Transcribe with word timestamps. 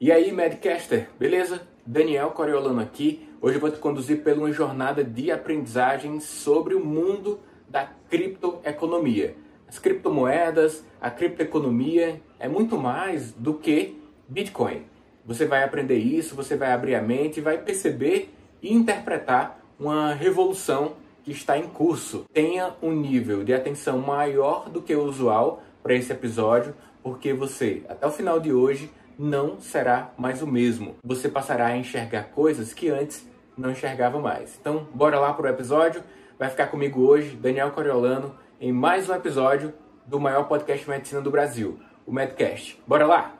E 0.00 0.12
aí, 0.12 0.30
Madcaster, 0.30 1.08
beleza? 1.18 1.62
Daniel 1.84 2.30
Coriolano 2.30 2.80
aqui. 2.80 3.28
Hoje 3.40 3.56
eu 3.56 3.60
vou 3.60 3.68
te 3.68 3.78
conduzir 3.78 4.22
por 4.22 4.32
uma 4.32 4.52
jornada 4.52 5.02
de 5.02 5.32
aprendizagem 5.32 6.20
sobre 6.20 6.76
o 6.76 6.86
mundo 6.86 7.40
da 7.68 7.90
criptoeconomia. 8.08 9.34
As 9.66 9.80
criptomoedas, 9.80 10.84
a 11.00 11.10
criptoeconomia 11.10 12.22
é 12.38 12.46
muito 12.46 12.78
mais 12.78 13.32
do 13.32 13.54
que 13.54 14.00
Bitcoin. 14.28 14.84
Você 15.26 15.46
vai 15.46 15.64
aprender 15.64 15.98
isso, 15.98 16.36
você 16.36 16.54
vai 16.54 16.70
abrir 16.70 16.94
a 16.94 17.02
mente, 17.02 17.40
vai 17.40 17.58
perceber 17.58 18.32
e 18.62 18.72
interpretar 18.72 19.60
uma 19.80 20.14
revolução 20.14 20.92
que 21.24 21.32
está 21.32 21.58
em 21.58 21.66
curso. 21.66 22.24
Tenha 22.32 22.72
um 22.80 22.92
nível 22.92 23.42
de 23.42 23.52
atenção 23.52 23.98
maior 23.98 24.70
do 24.70 24.80
que 24.80 24.94
o 24.94 25.02
usual 25.02 25.60
para 25.82 25.94
esse 25.94 26.12
episódio, 26.12 26.72
porque 27.02 27.32
você, 27.32 27.82
até 27.88 28.06
o 28.06 28.12
final 28.12 28.38
de 28.38 28.52
hoje, 28.52 28.88
não 29.18 29.60
será 29.60 30.12
mais 30.16 30.40
o 30.42 30.46
mesmo. 30.46 30.94
Você 31.02 31.28
passará 31.28 31.66
a 31.66 31.76
enxergar 31.76 32.30
coisas 32.30 32.72
que 32.72 32.88
antes 32.88 33.28
não 33.56 33.72
enxergava 33.72 34.20
mais. 34.20 34.56
Então, 34.60 34.86
bora 34.94 35.18
lá 35.18 35.32
para 35.34 35.46
o 35.46 35.48
episódio. 35.48 36.04
Vai 36.38 36.48
ficar 36.48 36.68
comigo 36.68 37.00
hoje, 37.00 37.34
Daniel 37.34 37.72
Coriolano, 37.72 38.36
em 38.60 38.72
mais 38.72 39.08
um 39.08 39.14
episódio 39.14 39.74
do 40.06 40.20
maior 40.20 40.44
podcast 40.44 40.84
de 40.84 40.90
medicina 40.90 41.20
do 41.20 41.32
Brasil, 41.32 41.80
o 42.06 42.12
Medcast. 42.12 42.80
Bora 42.86 43.06
lá! 43.06 43.34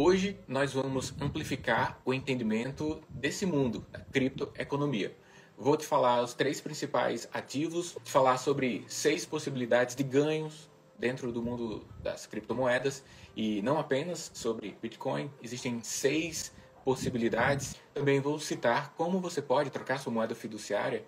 Hoje 0.00 0.38
nós 0.48 0.72
vamos 0.72 1.14
amplificar 1.20 2.00
o 2.06 2.14
entendimento 2.14 3.02
desse 3.10 3.44
mundo, 3.44 3.84
da 3.92 4.00
criptoeconomia. 4.00 5.14
Vou 5.58 5.74
te 5.74 5.86
falar 5.86 6.22
os 6.22 6.34
três 6.34 6.60
principais 6.60 7.26
ativos, 7.32 7.96
te 8.04 8.10
falar 8.10 8.36
sobre 8.36 8.84
seis 8.88 9.24
possibilidades 9.24 9.96
de 9.96 10.02
ganhos 10.02 10.70
dentro 10.98 11.32
do 11.32 11.42
mundo 11.42 11.82
das 12.02 12.26
criptomoedas 12.26 13.02
e 13.34 13.62
não 13.62 13.78
apenas 13.78 14.30
sobre 14.34 14.76
Bitcoin, 14.82 15.30
existem 15.42 15.82
seis 15.82 16.52
possibilidades. 16.84 17.76
Também 17.94 18.20
vou 18.20 18.38
citar 18.38 18.92
como 18.96 19.18
você 19.18 19.40
pode 19.40 19.70
trocar 19.70 19.98
sua 19.98 20.12
moeda 20.12 20.34
fiduciária 20.34 21.04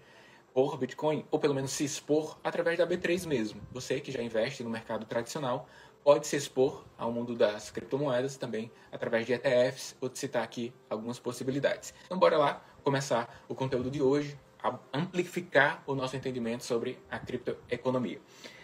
por 0.54 0.78
Bitcoin, 0.78 1.26
ou 1.30 1.38
pelo 1.38 1.54
menos 1.54 1.70
se 1.70 1.84
expor 1.84 2.38
através 2.42 2.78
da 2.78 2.86
B3 2.86 3.26
mesmo. 3.26 3.60
Você 3.70 4.00
que 4.00 4.10
já 4.10 4.22
investe 4.22 4.64
no 4.64 4.70
mercado 4.70 5.04
tradicional 5.04 5.68
pode 6.02 6.26
se 6.26 6.36
expor 6.36 6.84
ao 6.96 7.12
mundo 7.12 7.36
das 7.36 7.70
criptomoedas 7.70 8.36
também 8.36 8.72
através 8.90 9.26
de 9.26 9.34
ETFs. 9.34 9.94
Vou 10.00 10.08
te 10.08 10.18
citar 10.18 10.42
aqui 10.42 10.72
algumas 10.88 11.18
possibilidades. 11.18 11.92
Então 12.06 12.18
bora 12.18 12.38
lá 12.38 12.64
começar 12.82 13.42
o 13.48 13.54
conteúdo 13.54 13.90
de 13.90 14.02
hoje, 14.02 14.38
a 14.62 14.78
amplificar 14.92 15.82
o 15.86 15.94
nosso 15.94 16.16
entendimento 16.16 16.64
sobre 16.64 16.98
a 17.10 17.18
criptoeconomia. 17.18 18.20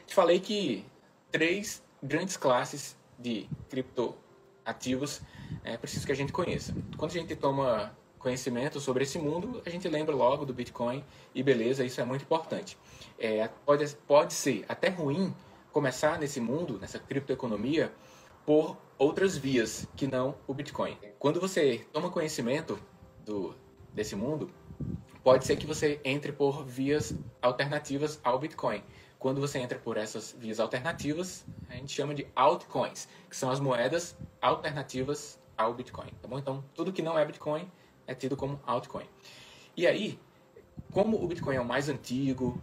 Te 0.06 0.14
falei 0.14 0.40
que 0.40 0.84
três 1.30 1.82
grandes 2.02 2.36
classes 2.36 2.96
de 3.18 3.48
criptoativos 3.68 5.22
é 5.62 5.76
preciso 5.76 6.06
que 6.06 6.12
a 6.12 6.16
gente 6.16 6.32
conheça. 6.32 6.74
Quando 6.96 7.12
a 7.12 7.14
gente 7.14 7.34
toma 7.36 7.96
conhecimento 8.18 8.80
sobre 8.80 9.04
esse 9.04 9.18
mundo, 9.18 9.62
a 9.64 9.70
gente 9.70 9.86
lembra 9.88 10.14
logo 10.14 10.44
do 10.44 10.54
Bitcoin 10.54 11.04
e 11.34 11.42
beleza, 11.42 11.84
isso 11.84 12.00
é 12.00 12.04
muito 12.04 12.22
importante. 12.22 12.78
É, 13.18 13.48
pode, 13.66 13.86
pode 14.06 14.32
ser 14.32 14.64
até 14.68 14.88
ruim 14.88 15.34
começar 15.70 16.18
nesse 16.18 16.40
mundo, 16.40 16.78
nessa 16.80 16.98
criptoeconomia, 16.98 17.92
por 18.46 18.76
outras 18.96 19.36
vias 19.36 19.86
que 19.96 20.06
não 20.06 20.34
o 20.46 20.54
Bitcoin. 20.54 20.96
Quando 21.18 21.40
você 21.40 21.86
toma 21.92 22.10
conhecimento 22.10 22.78
do, 23.24 23.54
desse 23.94 24.16
mundo, 24.16 24.50
pode 25.22 25.46
ser 25.46 25.56
que 25.56 25.66
você 25.66 26.00
entre 26.04 26.32
por 26.32 26.64
vias 26.64 27.14
alternativas 27.40 28.20
ao 28.22 28.38
Bitcoin. 28.38 28.82
Quando 29.18 29.40
você 29.40 29.58
entra 29.58 29.78
por 29.78 29.96
essas 29.96 30.36
vias 30.38 30.60
alternativas, 30.60 31.46
a 31.70 31.74
gente 31.76 31.92
chama 31.94 32.14
de 32.14 32.26
altcoins, 32.36 33.08
que 33.30 33.36
são 33.36 33.50
as 33.50 33.58
moedas 33.58 34.14
alternativas 34.42 35.38
ao 35.56 35.72
Bitcoin, 35.72 36.10
tá 36.20 36.28
bom? 36.28 36.38
Então, 36.38 36.64
tudo 36.74 36.92
que 36.92 37.00
não 37.00 37.18
é 37.18 37.24
Bitcoin 37.24 37.70
é 38.06 38.14
tido 38.14 38.36
como 38.36 38.60
altcoin. 38.66 39.06
E 39.76 39.86
aí, 39.86 40.18
como 40.92 41.22
o 41.22 41.26
Bitcoin 41.26 41.56
é 41.56 41.60
o 41.60 41.64
mais 41.64 41.88
antigo, 41.88 42.60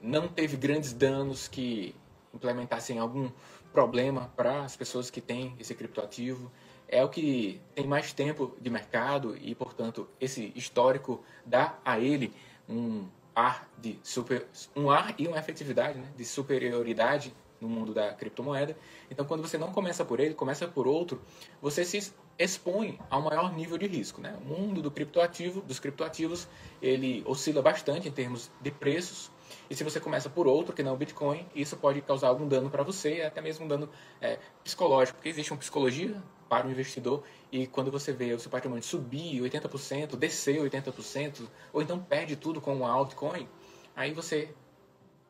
não 0.00 0.26
teve 0.26 0.56
grandes 0.56 0.92
danos 0.92 1.46
que 1.46 1.94
implementassem 2.34 2.98
algum 2.98 3.30
problema 3.72 4.32
para 4.36 4.64
as 4.64 4.76
pessoas 4.76 5.10
que 5.10 5.20
têm 5.20 5.54
esse 5.58 5.74
criptoativo, 5.74 6.50
é 6.92 7.02
o 7.02 7.08
que 7.08 7.58
tem 7.74 7.86
mais 7.86 8.12
tempo 8.12 8.54
de 8.60 8.68
mercado 8.68 9.34
e, 9.40 9.54
portanto, 9.54 10.06
esse 10.20 10.52
histórico 10.54 11.24
dá 11.44 11.78
a 11.82 11.98
ele 11.98 12.34
um 12.68 13.08
ar 13.34 13.66
de 13.78 13.98
super, 14.02 14.46
um 14.76 14.90
ar 14.90 15.14
e 15.18 15.26
uma 15.26 15.38
efetividade 15.38 15.98
né, 15.98 16.12
de 16.14 16.24
superioridade 16.24 17.34
no 17.58 17.66
mundo 17.66 17.94
da 17.94 18.12
criptomoeda. 18.12 18.76
Então, 19.10 19.24
quando 19.24 19.40
você 19.40 19.56
não 19.56 19.72
começa 19.72 20.04
por 20.04 20.20
ele, 20.20 20.34
começa 20.34 20.68
por 20.68 20.86
outro, 20.86 21.22
você 21.62 21.82
se 21.82 22.12
expõe 22.38 22.98
ao 23.08 23.22
maior 23.22 23.54
nível 23.54 23.78
de 23.78 23.86
risco. 23.86 24.20
Né? 24.20 24.36
O 24.42 24.44
mundo 24.44 24.82
do 24.82 24.90
criptoativo, 24.90 25.62
dos 25.62 25.80
criptoativos, 25.80 26.46
ele 26.82 27.22
oscila 27.24 27.62
bastante 27.62 28.06
em 28.06 28.12
termos 28.12 28.50
de 28.60 28.70
preços. 28.70 29.30
E 29.70 29.74
se 29.74 29.82
você 29.82 29.98
começa 29.98 30.28
por 30.28 30.46
outro, 30.46 30.74
que 30.74 30.82
não 30.82 30.92
o 30.92 30.96
Bitcoin, 30.96 31.46
isso 31.54 31.76
pode 31.76 32.02
causar 32.02 32.28
algum 32.28 32.46
dano 32.46 32.68
para 32.68 32.82
você, 32.82 33.22
até 33.22 33.40
mesmo 33.40 33.64
um 33.64 33.68
dano 33.68 33.88
é, 34.20 34.38
psicológico, 34.62 35.16
porque 35.16 35.30
existe 35.30 35.52
uma 35.52 35.58
psicologia 35.58 36.20
para 36.52 36.66
o 36.66 36.70
investidor 36.70 37.24
e 37.50 37.66
quando 37.66 37.90
você 37.90 38.12
vê 38.12 38.34
o 38.34 38.38
seu 38.38 38.50
patrimônio 38.50 38.84
subir 38.84 39.40
80%, 39.40 40.16
descer 40.16 40.60
80%, 40.60 41.48
ou 41.72 41.80
então 41.80 41.98
perde 41.98 42.36
tudo 42.36 42.60
com 42.60 42.74
uma 42.74 42.90
altcoin, 42.90 43.48
aí 43.96 44.12
você 44.12 44.54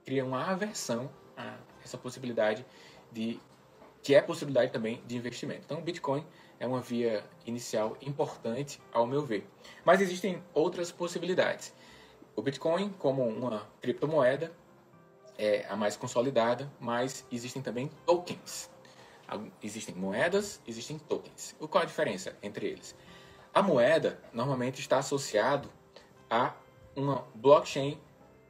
cria 0.04 0.24
uma 0.24 0.44
aversão 0.44 1.08
a 1.36 1.58
essa 1.84 1.96
possibilidade 1.96 2.66
de 3.12 3.38
que 4.02 4.16
é 4.16 4.20
possibilidade 4.20 4.72
também 4.72 5.00
de 5.06 5.16
investimento. 5.16 5.60
Então, 5.64 5.78
o 5.78 5.80
Bitcoin 5.80 6.26
é 6.58 6.66
uma 6.66 6.80
via 6.80 7.24
inicial 7.46 7.96
importante, 8.02 8.82
ao 8.92 9.06
meu 9.06 9.24
ver. 9.24 9.48
Mas 9.84 10.00
existem 10.00 10.42
outras 10.52 10.90
possibilidades. 10.90 11.72
O 12.34 12.42
Bitcoin, 12.42 12.88
como 12.98 13.22
uma 13.22 13.68
criptomoeda, 13.80 14.50
é 15.38 15.64
a 15.68 15.76
mais 15.76 15.96
consolidada, 15.96 16.68
mas 16.80 17.24
existem 17.30 17.62
também 17.62 17.88
tokens. 18.04 18.71
Existem 19.62 19.94
moedas, 19.94 20.60
existem 20.66 20.98
tokens. 20.98 21.54
Qual 21.58 21.82
a 21.82 21.86
diferença 21.86 22.36
entre 22.42 22.66
eles? 22.66 22.94
A 23.54 23.62
moeda 23.62 24.20
normalmente 24.32 24.80
está 24.80 24.98
associado 24.98 25.70
a 26.30 26.54
uma 26.96 27.26
blockchain 27.34 27.98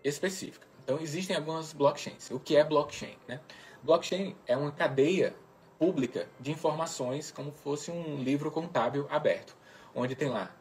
específica. 0.04 0.66
Então 0.82 1.00
existem 1.00 1.36
algumas 1.36 1.72
blockchains. 1.72 2.30
O 2.30 2.40
que 2.40 2.56
é 2.56 2.64
blockchain? 2.64 3.16
Né? 3.26 3.40
Blockchain 3.82 4.36
é 4.46 4.56
uma 4.56 4.72
cadeia 4.72 5.34
pública 5.78 6.28
de 6.38 6.50
informações 6.50 7.30
como 7.30 7.52
fosse 7.52 7.90
um 7.90 8.22
livro 8.22 8.50
contábil 8.50 9.06
aberto, 9.10 9.56
onde 9.94 10.14
tem 10.14 10.28
lá 10.28 10.54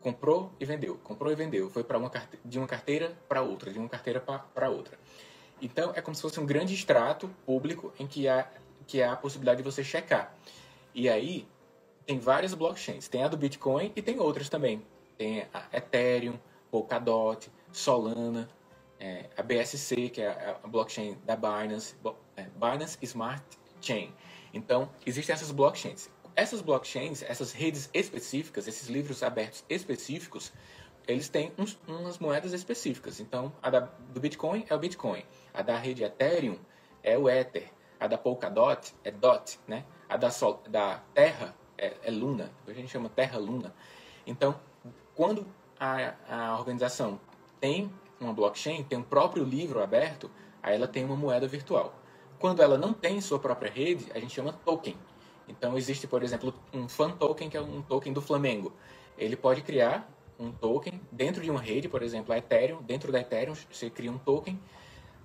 comprou 0.00 0.52
e 0.58 0.64
vendeu, 0.64 0.96
comprou 1.02 1.32
e 1.32 1.34
vendeu, 1.34 1.68
foi 1.70 1.82
para 1.82 1.98
uma 1.98 2.10
de 2.44 2.58
uma 2.58 2.66
carteira 2.66 3.16
para 3.28 3.42
outra, 3.42 3.72
de 3.72 3.78
uma 3.78 3.88
carteira 3.88 4.20
para 4.20 4.70
outra. 4.70 4.98
Então 5.60 5.92
é 5.94 6.00
como 6.00 6.14
se 6.14 6.22
fosse 6.22 6.38
um 6.38 6.46
grande 6.46 6.74
extrato 6.74 7.28
público 7.44 7.92
em 7.98 8.06
que 8.06 8.28
há 8.28 8.48
que 8.88 9.00
é 9.00 9.06
a 9.06 9.14
possibilidade 9.14 9.58
de 9.58 9.62
você 9.62 9.84
checar. 9.84 10.34
E 10.94 11.08
aí, 11.08 11.46
tem 12.06 12.18
várias 12.18 12.54
blockchains. 12.54 13.06
Tem 13.06 13.22
a 13.22 13.28
do 13.28 13.36
Bitcoin 13.36 13.92
e 13.94 14.00
tem 14.00 14.18
outras 14.18 14.48
também. 14.48 14.82
Tem 15.18 15.46
a 15.52 15.76
Ethereum, 15.76 16.40
Polkadot, 16.70 17.50
Solana, 17.70 18.48
é, 18.98 19.26
a 19.36 19.42
BSC, 19.42 20.08
que 20.08 20.22
é 20.22 20.58
a 20.62 20.66
blockchain 20.66 21.18
da 21.24 21.36
Binance, 21.36 21.94
é, 22.34 22.46
Binance 22.54 22.98
Smart 23.02 23.44
Chain. 23.82 24.12
Então, 24.54 24.90
existem 25.04 25.34
essas 25.34 25.50
blockchains. 25.50 26.08
Essas 26.34 26.62
blockchains, 26.62 27.22
essas 27.22 27.52
redes 27.52 27.90
específicas, 27.92 28.66
esses 28.66 28.88
livros 28.88 29.22
abertos 29.22 29.64
específicos, 29.68 30.50
eles 31.06 31.28
têm 31.28 31.52
uns, 31.58 31.78
umas 31.86 32.18
moedas 32.18 32.54
específicas. 32.54 33.20
Então, 33.20 33.52
a 33.62 33.68
da, 33.68 33.80
do 33.80 34.18
Bitcoin 34.18 34.64
é 34.68 34.74
o 34.74 34.78
Bitcoin. 34.78 35.22
A 35.52 35.60
da 35.60 35.76
rede 35.76 36.04
Ethereum 36.04 36.58
é 37.02 37.18
o 37.18 37.28
Ether. 37.28 37.70
A 37.98 38.06
da 38.06 38.16
Polkadot 38.16 38.94
é 39.04 39.10
DOT, 39.10 39.58
né? 39.66 39.84
A 40.08 40.16
da, 40.16 40.30
Sol, 40.30 40.62
da 40.68 41.02
Terra 41.14 41.54
é, 41.76 41.94
é 42.02 42.10
Luna. 42.10 42.50
A 42.66 42.72
gente 42.72 42.88
chama 42.88 43.08
Terra 43.08 43.38
Luna. 43.38 43.74
Então, 44.26 44.58
quando 45.14 45.46
a, 45.78 46.14
a 46.28 46.58
organização 46.58 47.20
tem 47.60 47.90
uma 48.20 48.32
blockchain, 48.32 48.84
tem 48.84 48.98
um 48.98 49.02
próprio 49.02 49.44
livro 49.44 49.82
aberto, 49.82 50.30
aí 50.62 50.74
ela 50.74 50.88
tem 50.88 51.04
uma 51.04 51.16
moeda 51.16 51.46
virtual. 51.46 51.94
Quando 52.38 52.62
ela 52.62 52.78
não 52.78 52.92
tem 52.92 53.20
sua 53.20 53.38
própria 53.38 53.70
rede, 53.70 54.06
a 54.14 54.18
gente 54.18 54.34
chama 54.34 54.52
token. 54.52 54.96
Então 55.48 55.76
existe, 55.76 56.06
por 56.06 56.22
exemplo, 56.22 56.54
um 56.72 56.88
fan 56.88 57.10
token 57.10 57.48
que 57.48 57.56
é 57.56 57.60
um 57.60 57.82
token 57.82 58.12
do 58.12 58.20
Flamengo. 58.20 58.72
Ele 59.16 59.34
pode 59.34 59.62
criar 59.62 60.08
um 60.38 60.52
token 60.52 61.00
dentro 61.10 61.42
de 61.42 61.50
uma 61.50 61.60
rede, 61.60 61.88
por 61.88 62.02
exemplo, 62.02 62.32
a 62.32 62.38
Ethereum. 62.38 62.82
Dentro 62.82 63.10
da 63.10 63.20
Ethereum 63.20 63.54
você 63.54 63.90
cria 63.90 64.12
um 64.12 64.18
token 64.18 64.60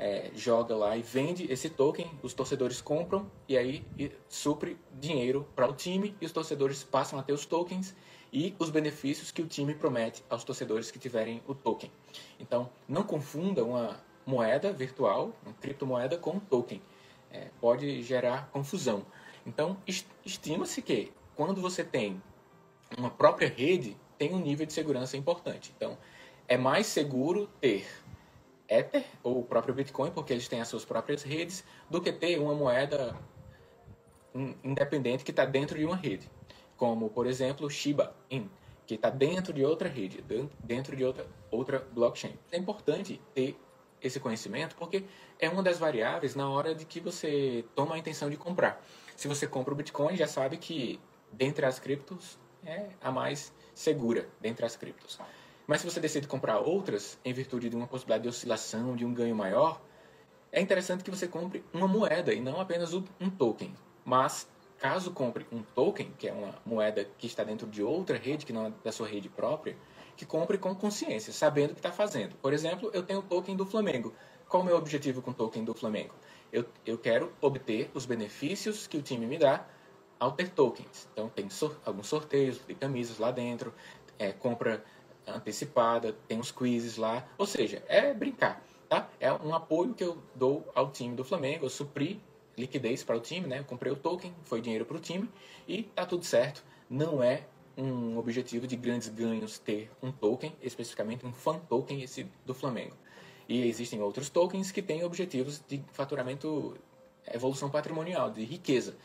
é, 0.04 0.30
joga 0.36 0.76
lá 0.76 0.98
e 0.98 1.02
vende 1.02 1.50
esse 1.50 1.70
token, 1.70 2.12
os 2.22 2.34
torcedores 2.34 2.82
compram 2.82 3.32
e 3.48 3.58
aí 3.58 3.86
e 3.98 4.12
supre 4.28 4.78
dinheiro 5.00 5.48
para 5.56 5.70
o 5.70 5.74
time 5.74 6.14
e 6.20 6.26
os 6.26 6.32
torcedores 6.34 6.84
passam 6.84 7.18
a 7.18 7.24
ter 7.24 7.32
os 7.32 7.46
tokens 7.46 7.96
e 8.32 8.54
os 8.60 8.70
benefícios 8.70 9.32
que 9.32 9.42
o 9.42 9.48
time 9.48 9.74
promete 9.74 10.22
aos 10.30 10.44
torcedores 10.44 10.92
que 10.92 11.00
tiverem 11.00 11.42
o 11.48 11.56
token. 11.56 11.90
Então, 12.38 12.70
não 12.86 13.04
confunda 13.04 13.64
uma 13.64 13.98
moeda 14.26 14.74
virtual, 14.74 15.32
uma 15.46 15.54
criptomoeda, 15.54 16.18
com 16.18 16.32
um 16.32 16.40
token. 16.40 16.82
É, 17.32 17.48
pode 17.62 18.04
gerar 18.04 18.50
confusão. 18.52 19.06
Então, 19.46 19.78
estima-se 20.26 20.82
que 20.82 21.14
quando 21.34 21.62
você 21.62 21.82
tem 21.82 22.22
uma 22.98 23.10
própria 23.10 23.48
rede, 23.48 23.96
tem 24.18 24.34
um 24.34 24.40
nível 24.40 24.66
de 24.66 24.74
segurança 24.74 25.16
importante. 25.16 25.74
Então, 25.78 25.98
é 26.46 26.58
mais 26.58 26.88
seguro 26.88 27.50
ter 27.62 27.88
Ether 28.68 29.04
ou 29.22 29.40
o 29.40 29.44
próprio 29.44 29.74
Bitcoin, 29.74 30.12
porque 30.12 30.34
eles 30.34 30.48
têm 30.48 30.62
as 30.62 30.68
suas 30.68 30.86
próprias 30.86 31.24
redes, 31.24 31.64
do 31.90 32.02
que 32.02 32.12
ter 32.12 32.40
uma 32.40 32.54
moeda 32.54 33.16
independente 34.64 35.24
que 35.24 35.32
está 35.32 35.46
dentro 35.46 35.78
de 35.78 35.86
uma 35.86 35.96
rede 35.96 36.30
como 36.84 37.10
por 37.10 37.28
exemplo 37.28 37.70
Shiba 37.70 38.14
Inu, 38.30 38.50
que 38.86 38.96
está 38.96 39.10
dentro 39.10 39.54
de 39.54 39.64
outra 39.64 39.88
rede, 39.88 40.22
dentro 40.62 40.96
de 40.96 41.06
outra, 41.06 41.26
outra 41.50 41.80
blockchain. 41.80 42.38
É 42.52 42.58
importante 42.58 43.22
ter 43.34 43.58
esse 44.02 44.20
conhecimento 44.20 44.76
porque 44.76 45.06
é 45.40 45.48
uma 45.48 45.64
das 45.64 45.80
variáveis 45.80 46.36
na 46.36 46.50
hora 46.50 46.76
de 46.76 46.84
que 46.84 47.00
você 47.00 47.64
toma 47.74 47.96
a 47.96 47.98
intenção 47.98 48.30
de 48.30 48.36
comprar. 48.36 48.86
Se 49.16 49.30
você 49.30 49.48
compra 49.48 49.74
o 49.74 49.78
Bitcoin, 49.78 50.18
já 50.18 50.28
sabe 50.28 50.58
que 50.58 51.00
dentre 51.32 51.66
as 51.66 51.80
criptos 51.80 52.38
é 52.66 52.90
a 53.02 53.12
mais 53.12 53.54
segura 53.74 54.28
dentre 54.42 54.66
as 54.66 54.76
criptos. 54.76 55.18
Mas 55.66 55.82
se 55.82 55.90
você 55.90 56.00
decide 56.00 56.28
comprar 56.28 56.60
outras, 56.60 57.18
em 57.24 57.34
virtude 57.34 57.70
de 57.70 57.76
uma 57.76 57.88
possibilidade 57.88 58.24
de 58.24 58.30
oscilação, 58.30 58.96
de 58.96 59.06
um 59.06 59.14
ganho 59.14 59.36
maior, 59.36 59.82
é 60.52 60.62
interessante 60.62 61.04
que 61.04 61.12
você 61.12 61.28
compre 61.28 61.64
uma 61.74 61.88
moeda 61.88 62.34
e 62.34 62.42
não 62.42 62.60
apenas 62.60 62.94
um 62.94 63.30
token. 63.38 63.74
Mas 64.06 64.48
Caso 64.84 65.12
compre 65.12 65.48
um 65.50 65.64
token, 65.64 66.12
que 66.20 66.28
é 66.28 66.34
uma 66.34 66.54
moeda 66.66 67.08
que 67.18 67.26
está 67.26 67.42
dentro 67.42 67.66
de 67.66 67.82
outra 67.82 68.18
rede, 68.18 68.46
que 68.46 68.52
não 68.52 68.68
é 68.68 68.74
da 68.84 68.92
sua 68.92 69.08
rede 69.08 69.30
própria, 69.30 69.78
que 70.18 70.26
compre 70.26 70.58
com 70.58 70.76
consciência, 70.76 71.32
sabendo 71.32 71.72
o 71.72 71.74
que 71.74 71.80
está 71.80 71.90
fazendo. 71.90 72.36
Por 72.36 72.52
exemplo, 72.52 72.92
eu 72.94 73.02
tenho 73.02 73.20
o 73.20 73.24
token 73.24 73.56
do 73.56 73.66
Flamengo. 73.66 74.14
Qual 74.50 74.62
o 74.62 74.66
meu 74.66 74.76
objetivo 74.76 75.22
com 75.22 75.32
o 75.32 75.34
token 75.34 75.64
do 75.64 75.74
Flamengo? 75.74 76.14
Eu, 76.52 76.66
eu 76.86 76.98
quero 76.98 77.32
obter 77.40 77.90
os 77.94 78.06
benefícios 78.06 78.86
que 78.86 78.98
o 78.98 79.02
time 79.02 79.26
me 79.26 79.38
dá 79.38 79.66
ao 80.20 80.34
ter 80.34 80.50
tokens. 80.50 81.08
Então, 81.14 81.30
tem 81.30 81.50
sor 81.50 81.80
alguns 81.86 82.08
sorteios 82.08 82.60
de 82.68 82.76
camisas 82.76 83.20
lá 83.20 83.32
dentro, 83.32 83.74
é, 84.20 84.34
compra 84.34 84.84
antecipada, 85.28 86.16
tem 86.28 86.40
os 86.40 86.52
quizzes 86.52 86.98
lá. 86.98 87.26
Ou 87.38 87.46
seja, 87.46 87.84
é 87.88 88.14
brincar. 88.14 88.64
Tá? 88.90 89.10
É 89.20 89.32
um 89.32 89.54
apoio 89.54 89.94
que 89.94 90.04
eu 90.04 90.22
dou 90.36 90.70
ao 90.76 90.92
time 90.92 91.16
do 91.16 91.24
Flamengo, 91.24 91.66
eu 91.66 91.70
supri 91.70 92.22
liquidez 92.58 93.04
para 93.04 93.18
o 93.18 93.20
time, 93.20 93.48
né? 93.48 93.60
Eu 93.60 93.64
comprei 93.64 93.92
o 93.92 93.96
token, 93.96 94.34
foi 94.44 94.62
dinheiro 94.62 94.86
para 94.86 94.98
o 94.98 95.00
time 95.00 95.30
e 95.68 95.84
tá 95.84 96.06
tudo 96.06 96.24
certo. 96.24 96.64
Não 96.90 97.24
é 97.24 97.46
um 97.76 98.18
objetivo 98.18 98.68
de 98.68 98.76
grandes 98.76 99.10
ganhos 99.10 99.58
ter 99.58 99.90
um 100.02 100.12
token, 100.12 100.56
especificamente 100.62 101.26
um 101.26 101.34
fan 101.34 101.58
token 101.60 102.02
esse 102.04 102.28
do 102.46 102.54
Flamengo. 102.54 102.96
E 103.48 103.68
existem 103.68 104.02
outros 104.02 104.30
tokens 104.30 104.72
que 104.72 104.82
têm 104.82 105.04
objetivos 105.04 105.62
de 105.68 105.84
faturamento, 105.92 106.78
evolução 107.34 107.70
patrimonial, 107.70 108.30
de 108.30 108.44
riqueza. 108.44 108.96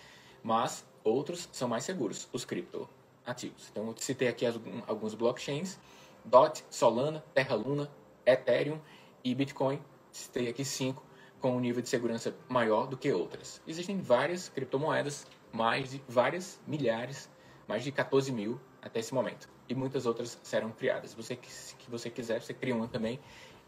Mas 0.43 0.85
outros 1.03 1.49
são 1.53 1.69
mais 1.69 1.85
seguros, 1.85 2.29
os 2.33 2.45
cripto 2.45 2.89
ativos. 3.27 3.69
Então 3.71 3.87
eu 3.87 3.95
citei 3.99 4.29
aqui 4.29 4.45
alguns 4.87 5.15
blockchains, 5.15 5.79
DOT, 6.29 6.65
Solana, 6.71 7.25
Terra 7.35 7.55
Luna, 7.55 7.91
Ethereum 8.27 8.79
e 9.25 9.35
Bitcoin. 9.35 9.81
Citei 10.13 10.49
aqui 10.49 10.65
cinco 10.65 11.03
com 11.41 11.57
um 11.57 11.61
nível 11.61 11.81
de 11.83 11.89
segurança 11.89 12.35
maior 12.49 12.87
do 12.87 12.97
que 12.97 13.13
outras. 13.13 13.63
Existem 13.67 14.01
várias 14.01 14.49
criptomoedas, 14.49 15.27
mais 15.53 15.91
de 15.91 16.03
várias 16.09 16.61
milhares, 16.67 17.31
mais 17.67 17.83
de 17.83 17.93
14 17.93 18.31
mil 18.33 18.61
até 18.83 19.01
esse 19.01 19.15
momento. 19.15 19.49
E 19.69 19.75
muitas 19.75 20.07
outras 20.07 20.39
serão 20.43 20.71
criadas. 20.71 21.15
Você 21.15 21.37
que, 21.37 21.49
você 21.89 22.11
quiser, 22.11 22.43
você 22.43 22.53
cria 22.53 22.75
uma 22.75 22.89
também 22.89 23.19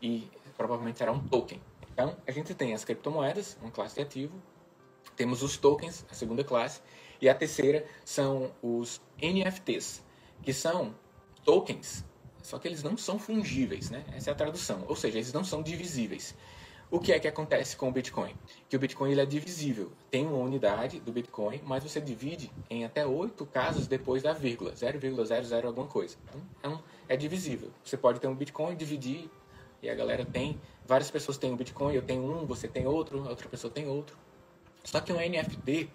e 0.02 0.30
provavelmente 0.56 0.98
será 0.98 1.12
um 1.12 1.20
token. 1.20 1.60
Então, 1.92 2.16
a 2.26 2.30
gente 2.30 2.54
tem 2.54 2.74
as 2.74 2.84
criptomoedas, 2.84 3.56
uma 3.60 3.70
classe 3.70 3.96
de 3.96 4.02
ativo, 4.02 4.42
temos 5.16 5.42
os 5.42 5.56
tokens, 5.56 6.04
a 6.10 6.14
segunda 6.14 6.42
classe, 6.42 6.80
e 7.20 7.28
a 7.28 7.34
terceira 7.34 7.84
são 8.04 8.52
os 8.62 9.00
NFTs, 9.20 10.02
que 10.42 10.52
são 10.52 10.94
tokens, 11.44 12.04
só 12.42 12.58
que 12.58 12.68
eles 12.68 12.82
não 12.82 12.96
são 12.96 13.18
fungíveis, 13.18 13.90
né? 13.90 14.04
Essa 14.14 14.30
é 14.30 14.32
a 14.32 14.36
tradução, 14.36 14.84
ou 14.88 14.96
seja, 14.96 15.18
eles 15.18 15.32
não 15.32 15.44
são 15.44 15.62
divisíveis. 15.62 16.34
O 16.90 16.98
que 16.98 17.12
é 17.12 17.20
que 17.20 17.28
acontece 17.28 17.76
com 17.76 17.88
o 17.88 17.92
Bitcoin? 17.92 18.34
Que 18.68 18.74
o 18.74 18.78
Bitcoin 18.78 19.12
ele 19.12 19.20
é 19.20 19.26
divisível. 19.26 19.92
Tem 20.10 20.26
uma 20.26 20.38
unidade 20.38 20.98
do 20.98 21.12
Bitcoin, 21.12 21.60
mas 21.64 21.84
você 21.84 22.00
divide 22.00 22.50
em 22.68 22.84
até 22.84 23.06
oito 23.06 23.46
casos 23.46 23.86
depois 23.86 24.24
da 24.24 24.32
vírgula, 24.32 24.72
0,00 24.72 25.64
alguma 25.64 25.86
coisa. 25.86 26.16
Então, 26.58 26.82
é 27.08 27.16
divisível. 27.16 27.70
Você 27.84 27.96
pode 27.96 28.18
ter 28.18 28.26
um 28.26 28.34
Bitcoin, 28.34 28.74
dividir, 28.74 29.30
e 29.80 29.88
a 29.88 29.94
galera 29.94 30.24
tem. 30.24 30.60
Várias 30.84 31.10
pessoas 31.12 31.38
têm 31.38 31.52
um 31.52 31.56
Bitcoin, 31.56 31.94
eu 31.94 32.02
tenho 32.02 32.24
um, 32.24 32.44
você 32.44 32.66
tem 32.66 32.88
outro, 32.88 33.22
outra 33.28 33.48
pessoa 33.48 33.72
tem 33.72 33.86
outro. 33.86 34.18
Só 34.82 35.00
que 35.00 35.12
um 35.12 35.16
NFT 35.16 35.88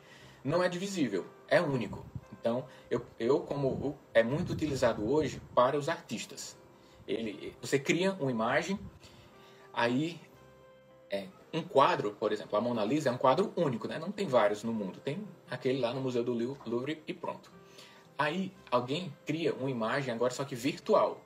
não 0.45 0.63
é 0.63 0.69
divisível, 0.69 1.25
é 1.49 1.59
único. 1.61 2.05
Então, 2.45 2.63
eu, 2.91 3.03
eu 3.19 3.39
como 3.39 3.97
é 4.13 4.21
muito 4.21 4.53
utilizado 4.53 5.11
hoje 5.11 5.41
para 5.55 5.75
os 5.75 5.89
artistas. 5.89 6.55
Ele, 7.07 7.55
você 7.59 7.79
cria 7.79 8.13
uma 8.19 8.29
imagem, 8.29 8.79
aí 9.73 10.21
é, 11.09 11.25
um 11.51 11.63
quadro, 11.63 12.11
por 12.19 12.31
exemplo, 12.31 12.55
a 12.55 12.61
Mona 12.61 12.85
Lisa 12.85 13.09
é 13.09 13.11
um 13.11 13.17
quadro 13.17 13.51
único, 13.55 13.87
né? 13.87 13.97
Não 13.97 14.11
tem 14.11 14.27
vários 14.27 14.63
no 14.63 14.71
mundo. 14.71 14.99
Tem 14.99 15.27
aquele 15.49 15.79
lá 15.79 15.91
no 15.91 15.99
Museu 16.01 16.23
do 16.23 16.33
Louvre 16.67 17.01
e 17.07 17.15
pronto. 17.15 17.51
Aí 18.15 18.53
alguém 18.69 19.11
cria 19.25 19.51
uma 19.55 19.71
imagem 19.71 20.13
agora 20.13 20.31
só 20.31 20.45
que 20.45 20.53
virtual. 20.53 21.19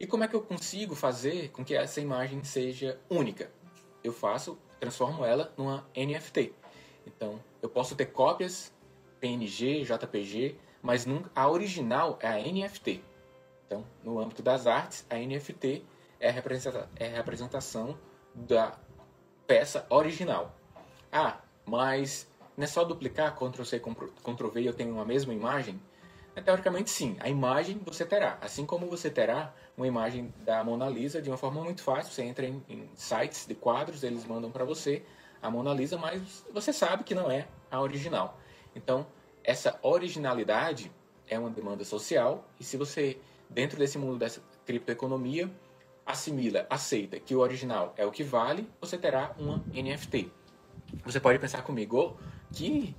E 0.00 0.08
como 0.08 0.24
é 0.24 0.28
que 0.28 0.34
eu 0.34 0.42
consigo 0.42 0.96
fazer 0.96 1.50
com 1.50 1.64
que 1.64 1.76
essa 1.76 2.00
imagem 2.00 2.42
seja 2.42 2.98
única? 3.08 3.48
Eu 4.02 4.12
faço, 4.12 4.58
transformo 4.80 5.24
ela 5.24 5.52
numa 5.56 5.86
NFT. 5.96 6.52
Então, 7.06 7.40
eu 7.62 7.68
posso 7.68 7.94
ter 7.94 8.06
cópias 8.06 8.71
PNG, 9.22 9.84
JPG, 9.84 10.56
mas 10.82 11.06
nunca, 11.06 11.30
a 11.32 11.48
original 11.48 12.18
é 12.20 12.26
a 12.26 12.38
NFT. 12.38 13.04
Então, 13.64 13.84
no 14.02 14.18
âmbito 14.18 14.42
das 14.42 14.66
artes, 14.66 15.06
a 15.08 15.14
NFT 15.14 15.84
é 16.18 16.28
a 16.28 16.32
representação, 16.32 16.88
é 16.96 17.06
a 17.06 17.16
representação 17.16 17.96
da 18.34 18.76
peça 19.46 19.86
original. 19.88 20.52
Ah, 21.12 21.38
mas 21.64 22.28
não 22.56 22.64
é 22.64 22.66
só 22.66 22.82
duplicar, 22.82 23.32
Ctrl-C, 23.36 23.80
Ctrl-V 23.80 24.68
eu 24.68 24.74
tenho 24.74 24.98
a 24.98 25.04
mesma 25.04 25.32
imagem? 25.32 25.80
É, 26.34 26.40
teoricamente 26.40 26.90
sim, 26.90 27.16
a 27.20 27.28
imagem 27.28 27.80
você 27.84 28.04
terá. 28.04 28.38
Assim 28.40 28.66
como 28.66 28.88
você 28.88 29.08
terá 29.08 29.54
uma 29.76 29.86
imagem 29.86 30.34
da 30.40 30.64
Mona 30.64 30.88
Lisa 30.88 31.22
de 31.22 31.30
uma 31.30 31.36
forma 31.36 31.62
muito 31.62 31.82
fácil. 31.82 32.12
Você 32.12 32.22
entra 32.24 32.44
em, 32.44 32.60
em 32.68 32.90
sites 32.96 33.46
de 33.46 33.54
quadros, 33.54 34.02
eles 34.02 34.24
mandam 34.24 34.50
para 34.50 34.64
você 34.64 35.04
a 35.40 35.48
Mona 35.48 35.72
Lisa, 35.72 35.96
mas 35.96 36.44
você 36.52 36.72
sabe 36.72 37.04
que 37.04 37.14
não 37.14 37.30
é 37.30 37.46
a 37.70 37.80
original. 37.80 38.38
Então, 38.74 39.06
essa 39.44 39.78
originalidade 39.82 40.90
é 41.28 41.38
uma 41.38 41.50
demanda 41.50 41.84
social 41.84 42.48
e 42.58 42.64
se 42.64 42.76
você, 42.76 43.18
dentro 43.48 43.78
desse 43.78 43.98
mundo 43.98 44.18
dessa 44.18 44.42
criptoeconomia, 44.64 45.50
assimila, 46.04 46.66
aceita 46.68 47.18
que 47.18 47.34
o 47.34 47.40
original 47.40 47.94
é 47.96 48.04
o 48.04 48.10
que 48.10 48.22
vale, 48.22 48.68
você 48.80 48.98
terá 48.98 49.34
uma 49.38 49.62
NFT. 49.72 50.30
Você 51.04 51.20
pode 51.20 51.38
pensar 51.38 51.62
comigo, 51.62 51.98
oh, 51.98 52.52
que 52.52 52.94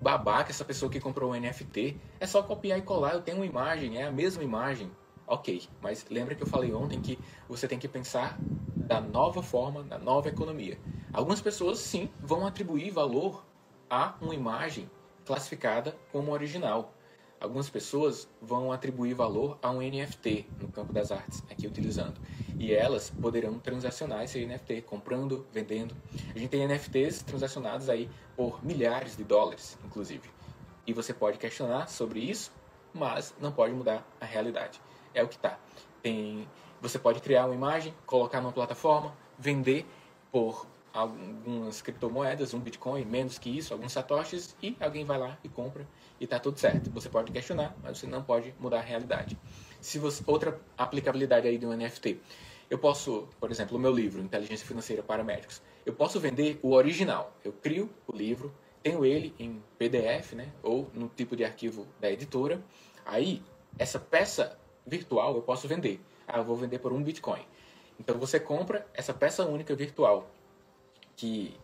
babaca 0.00 0.50
essa 0.50 0.64
pessoa 0.64 0.90
que 0.90 1.00
comprou 1.00 1.32
um 1.32 1.40
NFT, 1.40 1.96
é 2.20 2.26
só 2.26 2.42
copiar 2.42 2.78
e 2.78 2.82
colar, 2.82 3.14
eu 3.14 3.22
tenho 3.22 3.38
uma 3.38 3.46
imagem, 3.46 3.98
é 3.98 4.04
a 4.04 4.12
mesma 4.12 4.42
imagem. 4.42 4.90
Ok, 5.26 5.62
mas 5.80 6.04
lembra 6.10 6.34
que 6.34 6.42
eu 6.42 6.46
falei 6.46 6.72
ontem 6.72 7.00
que 7.00 7.18
você 7.48 7.68
tem 7.68 7.78
que 7.78 7.88
pensar 7.88 8.36
da 8.40 9.00
nova 9.00 9.42
forma, 9.42 9.82
da 9.84 9.98
nova 9.98 10.28
economia. 10.28 10.78
Algumas 11.12 11.40
pessoas, 11.40 11.78
sim, 11.78 12.10
vão 12.20 12.46
atribuir 12.46 12.90
valor 12.90 13.44
a 13.88 14.14
uma 14.20 14.34
imagem 14.34 14.90
classificada 15.24 15.96
como 16.10 16.32
original. 16.32 16.92
Algumas 17.40 17.68
pessoas 17.68 18.28
vão 18.40 18.70
atribuir 18.70 19.14
valor 19.14 19.58
a 19.60 19.70
um 19.70 19.80
NFT 19.82 20.46
no 20.60 20.68
campo 20.68 20.92
das 20.92 21.10
artes, 21.10 21.42
aqui 21.50 21.66
utilizando. 21.66 22.20
E 22.56 22.72
elas 22.72 23.10
poderão 23.10 23.58
transacionar 23.58 24.22
esse 24.22 24.46
NFT, 24.46 24.82
comprando, 24.82 25.44
vendendo. 25.52 25.92
A 26.32 26.38
gente 26.38 26.50
tem 26.50 26.64
NFTs 26.68 27.22
transacionados 27.22 27.88
aí 27.88 28.08
por 28.36 28.64
milhares 28.64 29.16
de 29.16 29.24
dólares, 29.24 29.76
inclusive. 29.84 30.30
E 30.86 30.92
você 30.92 31.12
pode 31.12 31.36
questionar 31.38 31.88
sobre 31.88 32.20
isso, 32.20 32.52
mas 32.94 33.34
não 33.40 33.50
pode 33.50 33.74
mudar 33.74 34.06
a 34.20 34.24
realidade. 34.24 34.80
É 35.12 35.22
o 35.22 35.26
que 35.28 35.34
está. 35.34 35.58
Tem, 36.00 36.48
você 36.80 36.98
pode 36.98 37.20
criar 37.20 37.46
uma 37.46 37.54
imagem, 37.56 37.92
colocar 38.06 38.40
numa 38.40 38.52
plataforma, 38.52 39.16
vender 39.36 39.84
por 40.30 40.64
algumas 40.92 41.80
criptomoedas, 41.80 42.52
um 42.52 42.60
Bitcoin, 42.60 43.04
menos 43.04 43.38
que 43.38 43.56
isso, 43.56 43.72
alguns 43.72 43.92
satoshis, 43.92 44.54
e 44.62 44.76
alguém 44.80 45.04
vai 45.04 45.18
lá 45.18 45.38
e 45.42 45.48
compra 45.48 45.86
e 46.20 46.24
está 46.24 46.38
tudo 46.38 46.58
certo. 46.58 46.90
Você 46.90 47.08
pode 47.08 47.32
questionar, 47.32 47.74
mas 47.82 47.98
você 47.98 48.06
não 48.06 48.22
pode 48.22 48.54
mudar 48.60 48.78
a 48.78 48.82
realidade. 48.82 49.38
Se 49.80 49.98
você, 49.98 50.22
outra 50.26 50.60
aplicabilidade 50.76 51.48
aí 51.48 51.58
do 51.58 51.74
NFT, 51.74 52.20
eu 52.70 52.78
posso, 52.78 53.28
por 53.40 53.50
exemplo, 53.50 53.76
o 53.76 53.80
meu 53.80 53.92
livro, 53.92 54.22
Inteligência 54.22 54.66
Financeira 54.66 55.02
para 55.02 55.24
Médicos, 55.24 55.62
eu 55.84 55.92
posso 55.92 56.20
vender 56.20 56.58
o 56.62 56.72
original. 56.72 57.36
Eu 57.44 57.52
crio 57.52 57.90
o 58.06 58.16
livro, 58.16 58.54
tenho 58.82 59.04
ele 59.04 59.34
em 59.38 59.62
PDF, 59.78 60.32
né, 60.32 60.52
ou 60.62 60.90
no 60.94 61.08
tipo 61.08 61.36
de 61.36 61.44
arquivo 61.44 61.86
da 62.00 62.10
editora. 62.10 62.62
Aí 63.04 63.42
essa 63.78 63.98
peça 63.98 64.58
virtual 64.86 65.34
eu 65.34 65.42
posso 65.42 65.66
vender. 65.66 66.00
Ah, 66.26 66.38
eu 66.38 66.44
vou 66.44 66.56
vender 66.56 66.78
por 66.78 66.92
um 66.92 67.02
Bitcoin. 67.02 67.44
Então 67.98 68.18
você 68.18 68.40
compra 68.40 68.86
essa 68.94 69.12
peça 69.12 69.44
única 69.44 69.74
virtual 69.74 70.30
que 71.22 71.54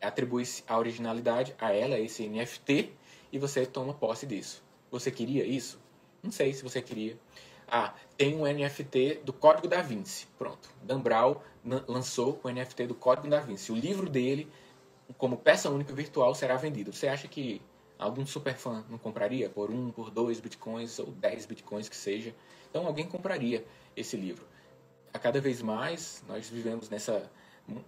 atribui-se 0.00 0.64
a 0.66 0.78
originalidade 0.78 1.54
a 1.58 1.70
ela, 1.70 1.98
esse 1.98 2.26
NFT, 2.26 2.94
e 3.30 3.38
você 3.38 3.66
toma 3.66 3.92
posse 3.92 4.26
disso. 4.26 4.64
Você 4.90 5.10
queria 5.10 5.44
isso? 5.44 5.78
Não 6.22 6.32
sei 6.32 6.54
se 6.54 6.62
você 6.62 6.80
queria. 6.80 7.18
Ah, 7.68 7.92
tem 8.16 8.34
um 8.34 8.46
NFT 8.46 9.20
do 9.22 9.34
Código 9.34 9.68
da 9.68 9.82
Vinci. 9.82 10.26
Pronto. 10.38 10.70
Dan 10.82 11.00
Brown 11.00 11.36
lançou 11.86 12.40
o 12.42 12.48
NFT 12.48 12.86
do 12.86 12.94
Código 12.94 13.28
da 13.28 13.38
Vinci. 13.38 13.70
O 13.70 13.74
livro 13.74 14.08
dele, 14.08 14.50
como 15.18 15.36
peça 15.36 15.68
única 15.68 15.92
virtual, 15.92 16.34
será 16.34 16.56
vendido. 16.56 16.90
Você 16.90 17.06
acha 17.06 17.28
que 17.28 17.60
algum 17.98 18.24
super 18.24 18.54
fã 18.54 18.82
não 18.88 18.96
compraria 18.96 19.50
por 19.50 19.70
um, 19.70 19.90
por 19.90 20.10
dois 20.10 20.40
bitcoins 20.40 20.98
ou 20.98 21.08
dez 21.08 21.44
bitcoins 21.44 21.86
que 21.86 21.96
seja? 21.96 22.34
Então 22.70 22.86
alguém 22.86 23.06
compraria 23.06 23.62
esse 23.94 24.16
livro. 24.16 24.46
A 25.12 25.18
cada 25.18 25.38
vez 25.38 25.60
mais 25.60 26.24
nós 26.26 26.48
vivemos 26.48 26.88
nessa, 26.88 27.30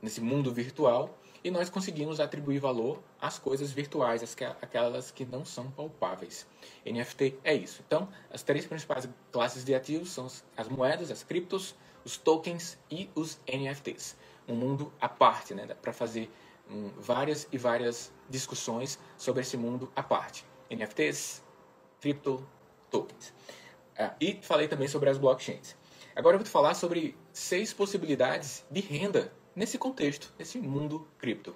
nesse 0.03 0.21
mundo 0.21 0.53
virtual 0.53 1.19
e 1.43 1.51
nós 1.51 1.71
conseguimos 1.71 2.19
atribuir 2.21 2.59
valor 2.59 3.01
às 3.21 3.39
coisas 3.39 3.71
virtuais, 3.71 4.23
aquelas 4.61 5.11
que 5.11 5.25
não 5.25 5.45
são 5.45 5.71
palpáveis. 5.71 6.47
NFT 6.85 7.39
é 7.45 7.55
isso. 7.55 7.83
Então, 7.87 8.09
as 8.31 8.43
três 8.43 8.67
principais 8.67 9.09
classes 9.31 9.65
de 9.65 9.75
ativos 9.75 10.11
são 10.11 10.27
as 10.57 10.69
moedas, 10.69 11.11
as 11.11 11.23
criptos, 11.23 11.75
os 12.05 12.17
tokens 12.17 12.79
e 12.91 13.09
os 13.15 13.39
NFTs. 13.47 14.17
Um 14.49 14.55
mundo 14.55 14.93
à 15.01 15.09
parte, 15.09 15.55
né, 15.55 15.67
para 15.81 15.93
fazer 15.93 16.31
um, 16.71 16.89
várias 16.99 17.47
e 17.53 17.59
várias 17.59 18.13
discussões 18.29 18.99
sobre 19.17 19.43
esse 19.43 19.57
mundo 19.57 19.91
à 19.95 20.03
parte. 20.03 20.45
NFTs, 20.71 21.43
cripto, 22.01 22.47
tokens. 22.91 23.33
Ah, 23.97 24.15
e 24.21 24.39
falei 24.43 24.69
também 24.69 24.89
sobre 24.89 25.09
as 25.09 25.19
blockchains. 25.19 25.77
Agora 26.15 26.35
eu 26.35 26.39
vou 26.39 26.45
te 26.45 26.51
falar 26.51 26.75
sobre 26.75 27.17
seis 27.33 27.73
possibilidades 27.73 28.65
de 28.71 28.81
renda 28.81 29.33
nesse 29.59 29.77
contexto, 29.77 30.33
nesse 30.39 30.57
mundo 30.59 31.07
cripto. 31.19 31.55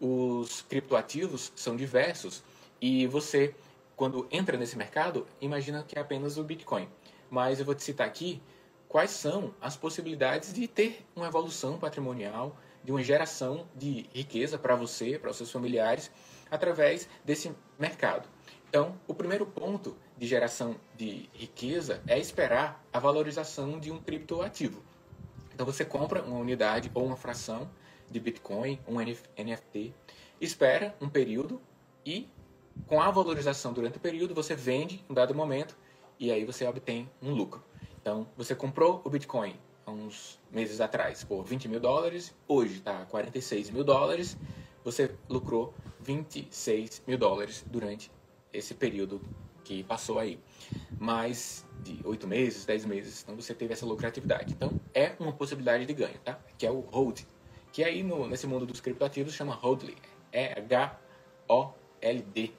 Os 0.00 0.62
criptoativos 0.62 1.52
são 1.54 1.76
diversos 1.76 2.42
e 2.80 3.06
você, 3.06 3.54
quando 3.94 4.26
entra 4.32 4.58
nesse 4.58 4.76
mercado, 4.76 5.26
imagina 5.40 5.84
que 5.84 5.96
é 5.96 6.02
apenas 6.02 6.36
o 6.36 6.42
Bitcoin. 6.42 6.88
Mas 7.30 7.60
eu 7.60 7.64
vou 7.64 7.74
te 7.74 7.84
citar 7.84 8.06
aqui 8.06 8.42
quais 8.88 9.12
são 9.12 9.54
as 9.60 9.76
possibilidades 9.76 10.52
de 10.52 10.66
ter 10.66 11.06
uma 11.14 11.28
evolução 11.28 11.78
patrimonial, 11.78 12.56
de 12.82 12.90
uma 12.90 13.02
geração 13.02 13.66
de 13.76 14.06
riqueza 14.12 14.58
para 14.58 14.74
você, 14.74 15.16
para 15.16 15.30
os 15.30 15.36
seus 15.36 15.50
familiares, 15.50 16.10
através 16.50 17.08
desse 17.24 17.52
mercado. 17.78 18.28
Então, 18.68 19.00
o 19.06 19.14
primeiro 19.14 19.46
ponto 19.46 19.96
de 20.18 20.26
geração 20.26 20.76
de 20.96 21.30
riqueza 21.32 22.02
é 22.08 22.18
esperar 22.18 22.84
a 22.92 22.98
valorização 22.98 23.78
de 23.78 23.92
um 23.92 24.00
criptoativo. 24.00 24.82
Então 25.56 25.64
você 25.64 25.86
compra 25.86 26.22
uma 26.22 26.38
unidade 26.38 26.90
ou 26.92 27.06
uma 27.06 27.16
fração 27.16 27.70
de 28.10 28.20
Bitcoin, 28.20 28.78
um 28.86 28.96
NFT, 29.00 29.94
espera 30.38 30.94
um 31.00 31.08
período 31.08 31.58
e 32.04 32.28
com 32.86 33.00
a 33.00 33.10
valorização 33.10 33.72
durante 33.72 33.96
o 33.96 34.00
período 34.00 34.34
você 34.34 34.54
vende 34.54 35.02
em 35.08 35.14
dado 35.14 35.34
momento 35.34 35.74
e 36.20 36.30
aí 36.30 36.44
você 36.44 36.66
obtém 36.66 37.10
um 37.22 37.32
lucro. 37.32 37.64
Então 38.02 38.28
você 38.36 38.54
comprou 38.54 39.00
o 39.02 39.08
Bitcoin 39.08 39.58
há 39.86 39.90
uns 39.90 40.38
meses 40.50 40.78
atrás 40.78 41.24
por 41.24 41.42
20 41.42 41.68
mil 41.68 41.80
dólares, 41.80 42.34
hoje 42.46 42.74
está 42.74 43.06
46 43.06 43.70
mil 43.70 43.82
dólares, 43.82 44.36
você 44.84 45.16
lucrou 45.26 45.72
26 46.00 47.02
mil 47.06 47.16
dólares 47.16 47.64
durante 47.66 48.12
esse 48.52 48.74
período 48.74 49.22
que 49.64 49.82
passou 49.84 50.18
aí. 50.18 50.38
Mais 51.00 51.65
de 51.82 52.00
8 52.04 52.26
meses, 52.26 52.64
10 52.64 52.84
meses, 52.86 53.22
então 53.22 53.36
você 53.36 53.54
teve 53.54 53.72
essa 53.72 53.86
lucratividade. 53.86 54.52
Então 54.52 54.72
é 54.94 55.12
uma 55.18 55.32
possibilidade 55.32 55.86
de 55.86 55.92
ganho, 55.92 56.18
tá? 56.24 56.38
Que 56.58 56.66
é 56.66 56.70
o 56.70 56.80
hold, 56.80 57.20
que 57.72 57.84
aí 57.84 58.02
no, 58.02 58.26
nesse 58.26 58.46
mundo 58.46 58.66
dos 58.66 58.80
criptoativos 58.80 59.34
chama 59.34 59.54
holdly, 59.54 59.96
é 60.32 60.58
H-O-L-D, 60.58 62.52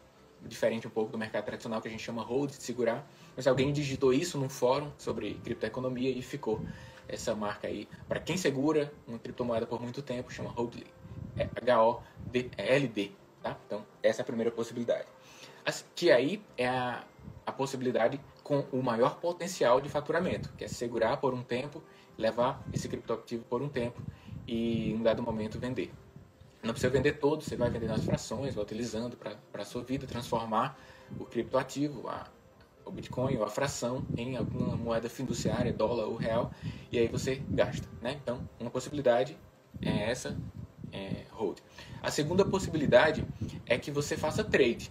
diferente 0.43 0.87
um 0.87 0.89
pouco 0.89 1.11
do 1.11 1.17
mercado 1.17 1.45
tradicional 1.45 1.81
que 1.81 1.87
a 1.87 1.91
gente 1.91 2.03
chama 2.03 2.21
hold, 2.23 2.51
de 2.51 2.63
segurar, 2.63 3.07
mas 3.35 3.47
alguém 3.47 3.71
digitou 3.73 4.13
isso 4.13 4.37
num 4.37 4.49
fórum 4.49 4.91
sobre 4.97 5.33
criptoeconomia 5.35 6.09
e 6.09 6.21
ficou 6.21 6.61
essa 7.07 7.35
marca 7.35 7.67
aí. 7.67 7.87
Para 8.07 8.19
quem 8.19 8.37
segura 8.37 8.91
uma 9.07 9.19
criptomoeda 9.19 9.65
por 9.65 9.81
muito 9.81 10.01
tempo, 10.01 10.31
chama 10.31 10.49
holdly, 10.49 10.87
é 11.35 11.43
H-O-L-D, 11.55 13.11
tá? 13.41 13.57
Então 13.65 13.85
essa 14.01 14.21
é 14.21 14.23
a 14.23 14.25
primeira 14.25 14.51
possibilidade 14.51 15.07
que 15.95 16.11
aí 16.11 16.41
é 16.57 16.67
a, 16.67 17.03
a 17.45 17.51
possibilidade 17.51 18.19
com 18.47 18.63
o 18.71 18.81
maior 18.81 19.19
potencial 19.19 19.81
de 19.81 19.89
faturamento, 19.89 20.53
que 20.57 20.63
é 20.63 20.69
segurar 20.69 21.17
por 21.17 21.33
um 21.33 21.43
tempo, 21.43 21.83
levar 22.17 22.65
esse 22.71 22.87
criptoativo 22.87 23.43
por 23.43 23.61
um 23.61 23.67
tempo 23.67 24.01
e 24.47 24.91
em 24.91 24.95
um 24.95 25.03
dado 25.03 25.21
momento 25.21 25.59
vender. 25.59 25.91
Não 26.63 26.71
precisa 26.71 26.89
vender 26.89 27.19
todo, 27.19 27.43
você 27.43 27.57
vai 27.57 27.69
vender 27.69 27.87
nas 27.87 28.05
frações, 28.05 28.55
vai 28.55 28.63
utilizando 28.63 29.17
para 29.17 29.61
a 29.61 29.65
sua 29.65 29.83
vida, 29.83 30.07
transformar 30.07 30.79
o 31.19 31.25
criptoativo, 31.25 32.07
a, 32.07 32.25
o 32.85 32.91
Bitcoin 32.91 33.35
ou 33.35 33.43
a 33.43 33.49
fração 33.49 34.05
em 34.15 34.37
alguma 34.37 34.77
moeda 34.77 35.09
fiduciária, 35.09 35.73
dólar 35.73 36.05
ou 36.05 36.15
real, 36.15 36.49
e 36.89 36.97
aí 36.97 37.09
você 37.09 37.43
gasta. 37.49 37.85
Né? 38.01 38.17
Então, 38.23 38.47
uma 38.61 38.69
possibilidade 38.69 39.37
é 39.81 40.09
essa, 40.09 40.37
é, 40.93 41.25
hold. 41.31 41.57
A 42.01 42.09
segunda 42.09 42.45
possibilidade 42.45 43.27
é 43.65 43.77
que 43.77 43.91
você 43.91 44.15
faça 44.15 44.41
trade 44.41 44.89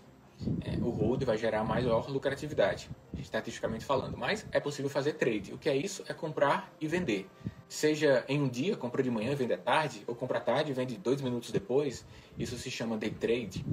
é, 0.64 0.76
o 0.83 0.90
hold 0.90 1.25
vai 1.25 1.37
gerar 1.37 1.64
maior 1.64 2.09
lucratividade, 2.09 2.90
estatisticamente 3.19 3.85
falando. 3.85 4.16
Mas 4.16 4.47
é 4.52 4.61
possível 4.61 4.90
fazer 4.90 5.14
trade. 5.14 5.52
O 5.52 5.59
que 5.59 5.69
é 5.69 5.76
isso? 5.76 6.05
É 6.09 6.14
comprar 6.14 6.73
e 6.81 6.87
vender. 6.87 7.28
Seja 7.69 8.25
em 8.28 8.40
um 8.40 8.49
dia, 8.49 8.76
compra 8.76 9.02
de 9.02 9.11
manhã 9.11 9.33
e 9.33 9.35
vende 9.35 9.52
à 9.52 9.59
tarde, 9.59 10.05
ou 10.07 10.14
compra 10.14 10.38
à 10.38 10.40
tarde 10.40 10.71
e 10.71 10.75
vende 10.75 10.97
dois 10.97 11.21
minutos 11.21 11.50
depois. 11.50 12.05
Isso 12.38 12.57
se 12.57 12.71
chama 12.71 12.97
day 12.97 13.11
trade. 13.11 13.64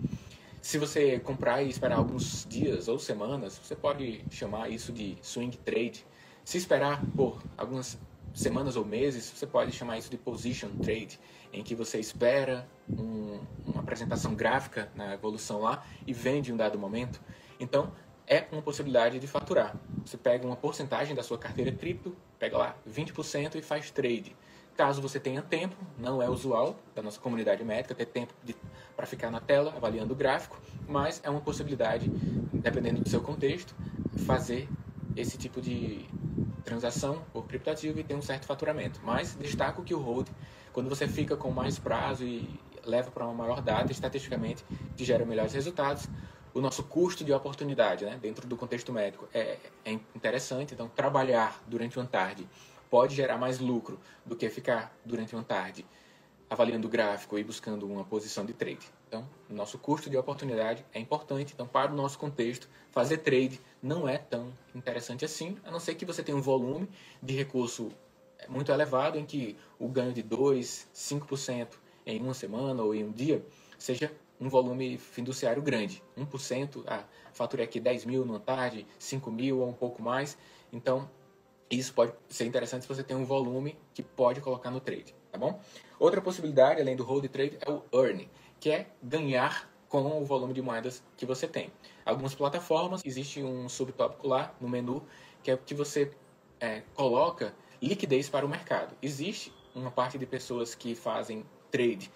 Se 0.62 0.78
você 0.78 1.20
comprar 1.20 1.62
e 1.62 1.70
esperar 1.70 1.98
alguns 1.98 2.46
dias 2.50 2.88
ou 2.88 2.98
semanas, 2.98 3.60
você 3.62 3.76
pode 3.76 4.24
chamar 4.32 4.70
isso 4.70 4.94
de 4.94 5.18
swing 5.22 5.58
trade. 5.58 6.06
Se 6.44 6.58
esperar 6.58 7.06
por 7.16 7.42
algumas 7.58 8.00
semanas 8.34 8.76
ou 8.76 8.84
meses, 8.84 9.26
você 9.26 9.46
pode 9.46 9.72
chamar 9.72 9.98
isso 9.98 10.10
de 10.10 10.18
position 10.18 10.70
trade, 10.82 11.20
em 11.52 11.64
que 11.64 11.76
você 11.76 12.00
espera 12.00 12.68
um, 12.90 13.40
uma 13.66 13.82
apresentação 13.82 14.34
gráfica 14.34 14.90
na 14.96 15.14
evolução 15.14 15.62
lá 15.62 15.86
e 16.06 16.14
vende 16.14 16.50
em 16.52 16.54
um 16.54 16.58
dado 16.58 16.78
momento. 16.80 17.22
Então, 17.60 17.92
é 18.26 18.46
uma 18.52 18.62
possibilidade 18.62 19.20
de 19.20 19.28
faturar. 19.28 19.76
Você 20.04 20.18
pega 20.18 20.46
uma 20.46 20.56
porcentagem 20.56 21.16
da 21.16 21.22
sua 21.22 21.38
carteira 21.38 21.72
cripto, 21.72 22.16
pega 22.40 22.58
lá 22.58 22.76
20% 22.90 23.56
e 23.56 23.62
faz 23.62 23.92
trade. 23.92 24.36
Caso 24.76 25.02
você 25.02 25.20
tenha 25.20 25.42
tempo, 25.42 25.76
não 26.00 26.22
é 26.22 26.28
usual 26.28 26.76
da 26.96 27.04
nossa 27.04 27.20
comunidade 27.20 27.64
médica 27.64 27.94
ter 27.94 28.08
tempo 28.08 28.34
para 28.96 29.06
ficar 29.06 29.30
na 29.30 29.40
tela 29.40 29.74
avaliando 29.76 30.14
o 30.14 30.16
gráfico, 30.16 30.60
mas 30.88 31.22
é 31.24 31.30
uma 31.30 31.42
possibilidade, 31.42 32.10
dependendo 32.52 33.02
do 33.02 33.08
seu 33.08 33.22
contexto, 33.22 33.76
fazer 34.26 34.68
esse 35.16 35.38
tipo 35.38 35.62
de 35.62 36.08
transação 36.64 37.24
por 37.32 37.46
criptoativo 37.48 38.00
e 38.00 38.04
tem 38.04 38.16
um 38.16 38.22
certo 38.22 38.46
faturamento. 38.46 39.00
Mas 39.04 39.36
destaco 39.36 39.84
que 39.84 39.94
o 39.94 40.00
hold, 40.00 40.28
quando 40.72 40.90
você 40.90 41.08
fica 41.08 41.36
com 41.36 41.52
mais 41.52 41.78
prazo 41.78 42.24
e 42.24 42.60
leva 42.86 43.12
para 43.12 43.26
uma 43.26 43.34
maior 43.34 43.62
data, 43.62 43.92
estatisticamente, 43.92 44.64
gera 44.98 45.26
melhores 45.26 45.54
resultados. 45.54 46.08
O 46.54 46.62
nosso 46.62 46.84
custo 46.84 47.24
de 47.24 47.34
oportunidade, 47.34 48.06
né, 48.06 48.18
dentro 48.22 48.48
do 48.48 48.56
contexto 48.56 48.94
médico, 48.94 49.28
é, 49.34 49.58
é 49.84 49.92
interessante. 49.92 50.74
Então, 50.74 50.88
trabalhar 50.88 51.62
durante 51.68 51.98
uma 51.98 52.06
tarde 52.06 52.48
pode 52.90 53.16
gerar 53.16 53.38
mais 53.38 53.60
lucro 53.60 54.00
do 54.24 54.36
que 54.36 54.48
ficar 54.50 54.96
durante 55.04 55.34
uma 55.34 55.44
tarde 55.44 55.86
avaliando 56.50 56.88
o 56.88 56.90
gráfico 56.90 57.40
e 57.40 57.44
buscando 57.44 57.88
uma 57.88 58.04
posição 58.04 58.46
de 58.46 58.54
trade. 58.54 58.88
Então, 59.14 59.30
o 59.48 59.54
nosso 59.54 59.78
custo 59.78 60.10
de 60.10 60.18
oportunidade 60.18 60.84
é 60.92 61.00
importante. 61.00 61.54
Então, 61.54 61.68
para 61.68 61.92
o 61.92 61.96
nosso 61.96 62.18
contexto, 62.18 62.68
fazer 62.90 63.18
trade 63.18 63.62
não 63.80 64.10
é 64.10 64.18
tão 64.18 64.52
interessante 64.74 65.24
assim, 65.24 65.56
a 65.64 65.70
não 65.70 65.80
ser 65.80 65.94
que 65.94 66.04
você 66.04 66.24
tenha 66.24 66.36
um 66.36 66.42
volume 66.42 66.90
de 67.22 67.36
recurso 67.36 67.92
muito 68.50 68.72
elevado 68.72 69.20
em 69.20 69.24
que 69.24 69.56
o 69.78 69.88
ganho 69.88 70.14
de 70.14 70.24
2, 70.24 70.90
5% 70.92 71.68
em 72.08 72.20
uma 72.22 72.34
semana 72.34 72.82
ou 72.82 72.96
em 72.96 73.04
um 73.04 73.12
dia 73.12 73.46
seja 73.78 74.12
um 74.42 74.50
volume 74.50 74.98
fiduciário 74.98 75.62
grande. 75.62 76.02
1%, 76.18 76.84
ah, 76.88 77.04
faturei 77.34 77.66
aqui 77.66 77.80
10 77.80 78.06
mil 78.06 78.26
numa 78.26 78.40
tarde, 78.40 78.84
5 78.98 79.30
mil 79.30 79.60
ou 79.60 79.70
um 79.70 79.74
pouco 79.74 80.02
mais. 80.02 80.36
Então, 80.72 81.08
isso 81.70 81.94
pode 81.94 82.14
ser 82.30 82.46
interessante 82.46 82.82
se 82.82 82.88
você 82.88 83.04
tem 83.04 83.16
um 83.16 83.26
volume 83.26 83.78
que 83.94 84.02
pode 84.02 84.42
colocar 84.42 84.72
no 84.72 84.80
trade, 84.80 85.14
tá 85.32 85.38
bom? 85.38 85.62
Outra 86.00 86.20
possibilidade, 86.20 86.82
além 86.82 86.96
do 86.96 87.04
hold 87.04 87.26
trade, 87.28 87.60
é 87.62 87.72
o 87.72 87.84
earning 87.94 88.28
que 88.64 88.72
é 88.72 88.88
ganhar 89.04 89.70
com 89.90 90.22
o 90.22 90.24
volume 90.24 90.54
de 90.54 90.62
moedas 90.62 91.04
que 91.18 91.26
você 91.26 91.46
tem. 91.46 91.70
Algumas 92.06 92.34
plataformas, 92.34 93.02
existe 93.04 93.44
um 93.44 93.68
subtópico 93.68 94.26
lá 94.26 94.56
no 94.62 94.70
menu, 94.70 95.04
que 95.44 95.52
é 95.52 95.58
que 95.58 95.74
você 95.74 96.14
é, 96.62 96.82
coloca 96.94 97.54
liquidez 97.82 98.30
para 98.30 98.46
o 98.46 98.48
mercado. 98.48 98.96
Existe 99.02 99.54
uma 99.76 99.92
parte 99.92 100.18
de 100.18 100.26
pessoas 100.26 100.74
que 100.74 100.96
fazem 100.96 101.46
trade 101.70 102.10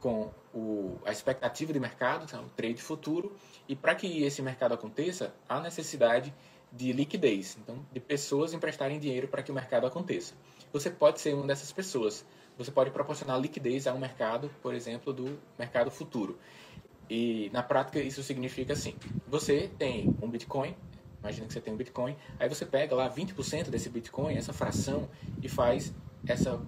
com 0.00 0.32
o, 0.52 0.98
a 1.04 1.12
expectativa 1.12 1.72
de 1.72 1.78
mercado, 1.78 2.24
então, 2.24 2.48
trade 2.56 2.82
futuro, 2.82 3.36
e 3.68 3.76
para 3.76 3.94
que 3.94 4.24
esse 4.24 4.42
mercado 4.42 4.74
aconteça, 4.74 5.32
há 5.48 5.60
necessidade 5.60 6.34
de 6.72 6.92
liquidez, 6.92 7.56
então 7.62 7.86
de 7.92 8.00
pessoas 8.00 8.52
emprestarem 8.52 8.98
dinheiro 8.98 9.28
para 9.28 9.40
que 9.40 9.52
o 9.52 9.54
mercado 9.54 9.86
aconteça. 9.86 10.34
Você 10.72 10.90
pode 10.90 11.20
ser 11.20 11.32
uma 11.32 11.46
dessas 11.46 11.70
pessoas. 11.70 12.24
Você 12.58 12.70
pode 12.70 12.90
proporcionar 12.90 13.40
liquidez 13.40 13.86
a 13.86 13.94
um 13.94 13.98
mercado, 13.98 14.50
por 14.62 14.74
exemplo, 14.74 15.12
do 15.12 15.38
mercado 15.58 15.90
futuro. 15.90 16.38
E 17.08 17.50
na 17.52 17.62
prática 17.62 17.98
isso 17.98 18.22
significa 18.22 18.72
assim: 18.72 18.94
você 19.26 19.70
tem 19.78 20.14
um 20.22 20.28
Bitcoin, 20.28 20.76
imagina 21.20 21.46
que 21.46 21.52
você 21.52 21.60
tem 21.60 21.72
um 21.72 21.76
Bitcoin, 21.76 22.16
aí 22.38 22.48
você 22.48 22.64
pega 22.64 22.94
lá 22.94 23.10
20% 23.10 23.70
desse 23.70 23.88
Bitcoin, 23.88 24.36
essa 24.36 24.52
fração, 24.52 25.08
e 25.42 25.48
faz 25.48 25.92
essa 26.26 26.60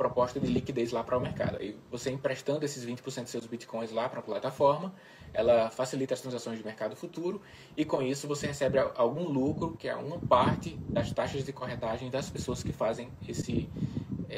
proposta 0.00 0.40
de 0.40 0.46
liquidez 0.46 0.92
lá 0.92 1.04
para 1.04 1.18
o 1.18 1.20
mercado. 1.20 1.62
E 1.62 1.76
você 1.90 2.10
emprestando 2.10 2.64
esses 2.64 2.86
20% 2.86 3.02
dos 3.20 3.30
seus 3.30 3.44
bitcoins 3.44 3.92
lá 3.92 4.08
para 4.08 4.20
a 4.20 4.22
plataforma, 4.22 4.94
ela 5.34 5.68
facilita 5.68 6.14
as 6.14 6.22
transações 6.22 6.56
de 6.56 6.64
mercado 6.64 6.96
futuro 6.96 7.42
e 7.76 7.84
com 7.84 8.00
isso 8.00 8.26
você 8.26 8.46
recebe 8.46 8.78
algum 8.78 9.24
lucro, 9.24 9.76
que 9.76 9.86
é 9.86 9.94
uma 9.94 10.18
parte 10.18 10.74
das 10.88 11.12
taxas 11.12 11.44
de 11.44 11.52
corretagem 11.52 12.08
das 12.08 12.30
pessoas 12.30 12.62
que 12.62 12.72
fazem 12.72 13.10
esse, 13.28 13.68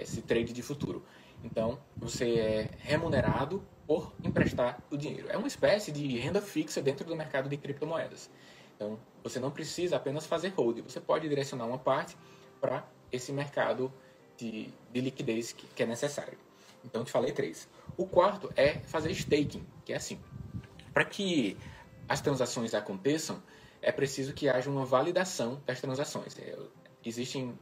esse 0.00 0.22
trade 0.22 0.52
de 0.52 0.62
futuro. 0.62 1.04
Então, 1.44 1.78
você 1.96 2.38
é 2.38 2.70
remunerado 2.78 3.62
por 3.86 4.12
emprestar 4.22 4.80
o 4.90 4.96
dinheiro. 4.96 5.28
É 5.28 5.36
uma 5.36 5.48
espécie 5.48 5.90
de 5.90 6.18
renda 6.18 6.40
fixa 6.40 6.80
dentro 6.80 7.04
do 7.04 7.16
mercado 7.16 7.48
de 7.48 7.56
criptomoedas. 7.56 8.30
Então, 8.76 8.98
você 9.22 9.38
não 9.38 9.50
precisa 9.50 9.96
apenas 9.96 10.26
fazer 10.26 10.48
hold, 10.50 10.80
você 10.80 11.00
pode 11.00 11.28
direcionar 11.28 11.66
uma 11.66 11.78
parte 11.78 12.16
para 12.60 12.86
esse 13.10 13.32
mercado 13.32 13.92
de, 14.36 14.72
de 14.92 15.00
liquidez 15.00 15.52
que, 15.52 15.66
que 15.66 15.82
é 15.82 15.86
necessário. 15.86 16.38
Então, 16.84 17.04
te 17.04 17.10
falei 17.10 17.32
três. 17.32 17.68
O 17.96 18.06
quarto 18.06 18.52
é 18.56 18.78
fazer 18.80 19.10
staking, 19.10 19.64
que 19.84 19.92
é 19.92 19.96
assim. 19.96 20.18
Para 20.92 21.04
que 21.04 21.56
as 22.08 22.20
transações 22.20 22.74
aconteçam, 22.74 23.42
é 23.80 23.92
preciso 23.92 24.32
que 24.32 24.48
haja 24.48 24.70
uma 24.70 24.84
validação 24.84 25.60
das 25.66 25.80
transações. 25.80 26.38
É, 26.38 26.56
existem 27.04 27.58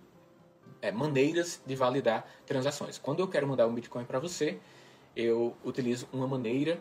é, 0.82 0.90
maneiras 0.90 1.60
de 1.66 1.75
validar 1.75 2.26
transações. 2.46 2.99
Quando 2.99 3.20
eu 3.20 3.28
quero 3.28 3.46
mandar 3.46 3.66
um 3.66 3.75
Bitcoin 3.75 4.04
para 4.04 4.18
você, 4.18 4.58
eu 5.14 5.56
utilizo 5.64 6.08
uma 6.12 6.26
maneira 6.26 6.78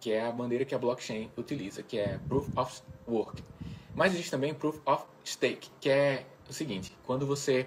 que 0.00 0.12
é 0.12 0.24
a 0.26 0.32
maneira 0.32 0.64
que 0.64 0.74
a 0.74 0.78
blockchain 0.78 1.30
utiliza, 1.36 1.82
que 1.82 1.98
é 1.98 2.18
Proof 2.26 2.48
of 2.56 2.82
Work. 3.06 3.44
Mas 3.94 4.14
existe 4.14 4.30
também 4.30 4.54
Proof 4.54 4.80
of 4.86 5.04
Stake, 5.24 5.70
que 5.80 5.90
é 5.90 6.24
o 6.48 6.52
seguinte: 6.52 6.96
quando 7.04 7.26
você 7.26 7.66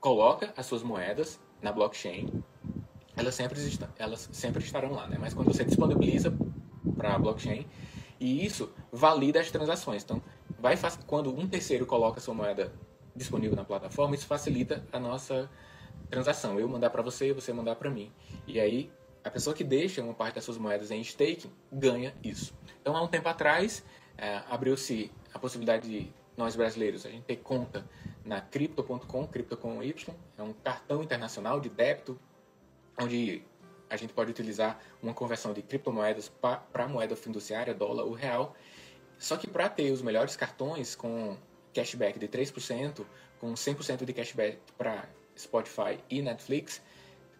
coloca 0.00 0.52
as 0.56 0.66
suas 0.66 0.82
moedas 0.82 1.38
na 1.62 1.70
blockchain, 1.70 2.42
elas 3.16 3.34
sempre, 3.34 3.58
existam, 3.58 3.88
elas 3.96 4.28
sempre 4.32 4.64
estarão 4.64 4.92
lá, 4.92 5.06
né? 5.06 5.16
Mas 5.20 5.34
quando 5.34 5.52
você 5.52 5.64
disponibiliza 5.64 6.34
para 6.96 7.14
a 7.14 7.18
blockchain, 7.18 7.66
e 8.18 8.44
isso 8.44 8.70
valida 8.90 9.40
as 9.40 9.50
transações. 9.50 10.02
Então, 10.02 10.22
vai 10.58 10.76
quando 11.06 11.36
um 11.36 11.46
terceiro 11.46 11.86
coloca 11.86 12.20
sua 12.20 12.34
moeda 12.34 12.72
disponível 13.14 13.56
na 13.56 13.64
plataforma, 13.64 14.14
isso 14.14 14.26
facilita 14.26 14.84
a 14.92 14.98
nossa 14.98 15.50
transação. 16.10 16.58
Eu 16.58 16.68
mandar 16.68 16.90
para 16.90 17.02
você, 17.02 17.32
você 17.32 17.52
mandar 17.52 17.76
para 17.76 17.90
mim. 17.90 18.12
E 18.46 18.60
aí, 18.60 18.90
a 19.24 19.30
pessoa 19.30 19.54
que 19.54 19.64
deixa 19.64 20.02
uma 20.02 20.14
parte 20.14 20.36
das 20.36 20.44
suas 20.44 20.58
moedas 20.58 20.90
em 20.90 21.00
staking 21.00 21.50
ganha 21.72 22.14
isso. 22.22 22.54
Então, 22.80 22.96
há 22.96 23.02
um 23.02 23.08
tempo 23.08 23.28
atrás, 23.28 23.84
é, 24.16 24.42
abriu-se 24.48 25.10
a 25.32 25.38
possibilidade 25.38 25.88
de 25.88 26.12
nós 26.36 26.56
brasileiros, 26.56 27.04
a 27.04 27.10
gente 27.10 27.24
ter 27.24 27.36
conta 27.36 27.86
na 28.24 28.40
Crypto.com, 28.40 29.26
Crypto 29.26 29.56
com 29.56 29.82
Y, 29.82 30.14
é 30.38 30.42
um 30.42 30.52
cartão 30.52 31.02
internacional 31.02 31.60
de 31.60 31.68
débito, 31.68 32.18
onde 32.98 33.42
a 33.92 33.96
gente 33.96 34.14
pode 34.14 34.30
utilizar 34.30 34.80
uma 35.02 35.12
conversão 35.12 35.52
de 35.52 35.60
criptomoedas 35.60 36.30
para 36.40 36.88
moeda 36.88 37.14
fiduciária, 37.14 37.74
dólar 37.74 38.04
ou 38.04 38.12
real. 38.12 38.54
Só 39.18 39.36
que 39.36 39.46
para 39.46 39.68
ter 39.68 39.90
os 39.90 40.00
melhores 40.00 40.34
cartões 40.34 40.94
com 40.94 41.36
cashback 41.72 42.18
de 42.18 42.28
3%, 42.28 43.04
com 43.38 43.52
100% 43.54 44.04
de 44.04 44.12
cashback 44.12 44.58
para 44.76 45.08
Spotify 45.36 45.98
e 46.10 46.22
Netflix, 46.22 46.80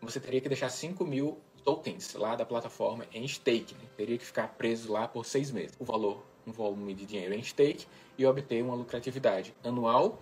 você 0.01 0.19
teria 0.19 0.41
que 0.41 0.49
deixar 0.49 0.69
5 0.69 1.05
mil 1.05 1.39
tokens 1.65 2.15
lá 2.15 2.35
da 2.35 2.45
plataforma 2.45 3.07
em 3.13 3.27
stake. 3.27 3.75
Né? 3.75 3.89
Teria 3.97 4.19
que 4.19 4.25
ficar 4.25 4.49
preso 4.49 4.93
lá 4.93 5.07
por 5.07 5.25
seis 5.25 5.51
meses. 5.51 5.77
O 5.79 5.85
valor, 5.85 6.25
um 6.47 6.53
volume 6.53 6.95
de 6.95 7.07
dinheiro 7.07 7.35
em 7.35 7.43
stake 7.43 7.87
e 8.19 8.27
obter 8.27 8.63
uma 8.63 8.75
lucratividade 8.75 9.55
anual 9.63 10.21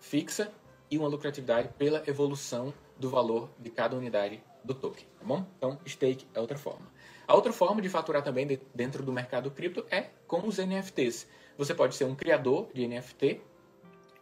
fixa 0.00 0.52
e 0.90 0.98
uma 0.98 1.08
lucratividade 1.08 1.68
pela 1.78 2.02
evolução 2.06 2.72
do 2.98 3.08
valor 3.08 3.48
de 3.58 3.70
cada 3.70 3.96
unidade 3.96 4.42
do 4.62 4.74
token, 4.74 5.06
tá 5.18 5.24
bom? 5.24 5.46
Então, 5.56 5.78
stake 5.86 6.26
é 6.34 6.40
outra 6.40 6.56
forma. 6.56 6.86
A 7.26 7.34
outra 7.34 7.52
forma 7.52 7.80
de 7.82 7.88
faturar 7.88 8.22
também 8.22 8.60
dentro 8.74 9.02
do 9.02 9.12
mercado 9.12 9.50
cripto 9.50 9.84
é 9.90 10.10
com 10.26 10.46
os 10.46 10.58
NFTs. 10.58 11.26
Você 11.56 11.74
pode 11.74 11.94
ser 11.94 12.04
um 12.04 12.14
criador 12.14 12.68
de 12.74 12.86
NFT, 12.86 13.40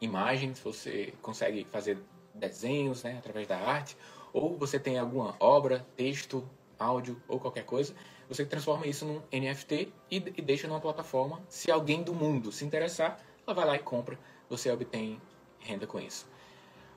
imagens, 0.01 0.61
você 0.61 1.13
consegue 1.21 1.67
fazer 1.71 1.99
desenhos 2.35 3.03
né, 3.03 3.17
através 3.19 3.47
da 3.47 3.59
arte, 3.59 3.97
ou 4.33 4.57
você 4.57 4.79
tem 4.79 4.99
alguma 4.99 5.37
obra, 5.39 5.87
texto, 5.97 6.49
áudio 6.79 7.21
ou 7.29 7.39
qualquer 7.39 7.65
coisa, 7.65 7.95
você 8.29 8.45
transforma 8.45 8.87
isso 8.87 9.05
num 9.05 9.21
NFT 9.33 9.93
e, 10.11 10.17
e 10.17 10.43
deixa 10.43 10.67
numa 10.67 10.81
plataforma. 10.81 11.43
Se 11.49 11.71
alguém 11.71 12.03
do 12.03 12.15
mundo 12.15 12.51
se 12.51 12.65
interessar, 12.65 13.21
ela 13.47 13.55
vai 13.55 13.67
lá 13.67 13.77
e 13.77 13.79
compra, 13.79 14.19
você 14.49 14.71
obtém 14.71 15.21
renda 15.59 15.87
com 15.87 16.01
isso. 16.01 16.27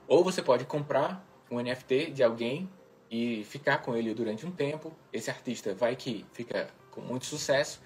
Ou 0.08 0.24
você 0.24 0.42
pode 0.42 0.66
comprar 0.66 1.26
um 1.52 1.60
NFT 1.60 2.12
de 2.12 2.24
alguém 2.24 2.70
e 3.10 3.44
ficar 3.46 3.80
com 3.80 3.96
ele 3.96 4.14
durante 4.14 4.46
um 4.46 4.52
tempo. 4.52 4.94
Esse 5.12 5.30
artista 5.30 5.74
vai 5.74 5.96
que 5.96 6.26
fica 6.32 6.70
com 6.92 7.02
muito 7.02 7.26
sucesso. 7.26 7.82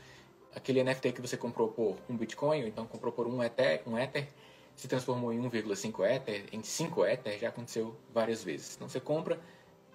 Aquele 0.56 0.84
NFT 0.84 1.14
que 1.14 1.22
você 1.22 1.38
comprou 1.38 1.70
por 1.70 1.98
um 2.10 2.18
Bitcoin, 2.18 2.62
ou 2.62 2.68
então 2.68 2.86
comprou 2.86 3.12
por 3.12 3.28
um 3.28 3.42
Ether, 3.42 3.82
um 3.88 3.98
Ether 3.98 4.28
se 4.76 4.88
transformou 4.88 5.32
em 5.32 5.40
1,5 5.42 6.06
Ether, 6.06 6.46
em 6.52 6.64
5 6.64 7.06
Ether, 7.06 7.40
já 7.40 7.50
aconteceu 7.50 7.96
várias 8.14 8.44
vezes. 8.44 8.76
Então 8.76 8.90
você 8.90 9.00
compra 9.00 9.40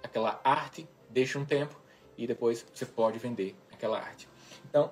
aquela 0.03 0.41
arte, 0.45 0.89
deixa 1.11 1.39
um 1.39 1.45
tempo 1.45 1.77
e 2.17 2.27
depois 2.27 2.65
você 2.73 2.87
pode 2.87 3.19
vender 3.19 3.55
aquela 3.73 3.99
arte. 3.99 4.29
Então, 4.69 4.91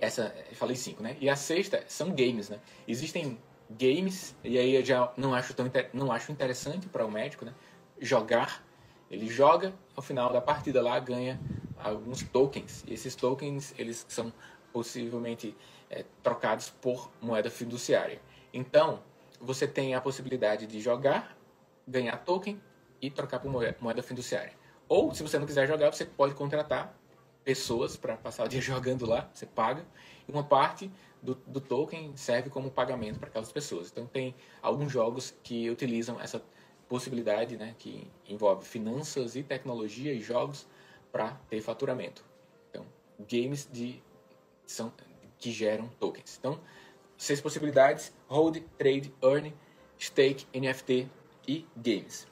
essa, 0.00 0.34
eu 0.48 0.56
falei 0.56 0.76
5, 0.76 1.02
né? 1.02 1.16
E 1.20 1.28
a 1.28 1.36
sexta 1.36 1.84
são 1.88 2.10
games, 2.10 2.48
né? 2.48 2.60
Existem 2.86 3.38
games, 3.70 4.34
e 4.44 4.58
aí 4.58 4.74
eu 4.74 4.84
já 4.84 5.12
não 5.16 5.34
acho, 5.34 5.54
tão, 5.54 5.70
não 5.92 6.12
acho 6.12 6.30
interessante 6.30 6.88
para 6.88 7.04
o 7.04 7.10
médico, 7.10 7.44
né? 7.44 7.54
Jogar. 8.00 8.64
Ele 9.10 9.28
joga, 9.28 9.74
ao 9.94 10.02
final 10.02 10.32
da 10.32 10.40
partida 10.40 10.80
lá 10.80 10.98
ganha 10.98 11.38
alguns 11.76 12.22
tokens. 12.22 12.84
E 12.86 12.94
esses 12.94 13.14
tokens, 13.14 13.74
eles 13.76 14.06
são 14.08 14.32
possivelmente 14.72 15.56
é, 15.90 16.04
trocados 16.22 16.70
por 16.70 17.10
moeda 17.20 17.50
fiduciária. 17.50 18.20
Então, 18.52 19.00
você 19.40 19.66
tem 19.66 19.94
a 19.94 20.00
possibilidade 20.00 20.66
de 20.66 20.80
jogar, 20.80 21.36
ganhar 21.86 22.16
token 22.18 22.60
e 23.00 23.10
trocar 23.10 23.40
por 23.40 23.50
moeda 23.80 24.02
fiduciária. 24.02 24.52
Ou, 24.88 25.14
se 25.14 25.22
você 25.22 25.38
não 25.38 25.46
quiser 25.46 25.66
jogar, 25.66 25.92
você 25.92 26.04
pode 26.04 26.34
contratar 26.34 26.96
pessoas 27.44 27.96
para 27.96 28.16
passar 28.16 28.44
o 28.44 28.48
dia 28.48 28.60
jogando 28.62 29.06
lá, 29.06 29.28
você 29.32 29.46
paga, 29.46 29.84
e 30.28 30.32
uma 30.32 30.44
parte 30.44 30.90
do, 31.20 31.34
do 31.34 31.60
token 31.60 32.16
serve 32.16 32.50
como 32.50 32.70
pagamento 32.70 33.18
para 33.18 33.28
aquelas 33.28 33.52
pessoas. 33.52 33.90
Então 33.90 34.06
tem 34.06 34.34
alguns 34.60 34.92
jogos 34.92 35.34
que 35.42 35.68
utilizam 35.70 36.20
essa 36.20 36.42
possibilidade, 36.88 37.56
né, 37.56 37.74
que 37.78 38.10
envolve 38.28 38.66
finanças 38.66 39.34
e 39.34 39.42
tecnologia 39.42 40.12
e 40.12 40.20
jogos 40.20 40.66
para 41.10 41.32
ter 41.48 41.60
faturamento. 41.60 42.24
Então, 42.70 42.84
games 43.18 43.68
de 43.70 44.02
são 44.72 44.92
que 45.38 45.50
geram 45.50 45.88
tokens. 46.00 46.36
Então, 46.38 46.60
seis 47.16 47.40
possibilidades: 47.40 48.12
hold, 48.28 48.58
trade, 48.78 49.12
earn, 49.22 49.54
stake, 49.98 50.46
NFT 50.58 51.08
e 51.46 51.66
games. 51.76 52.26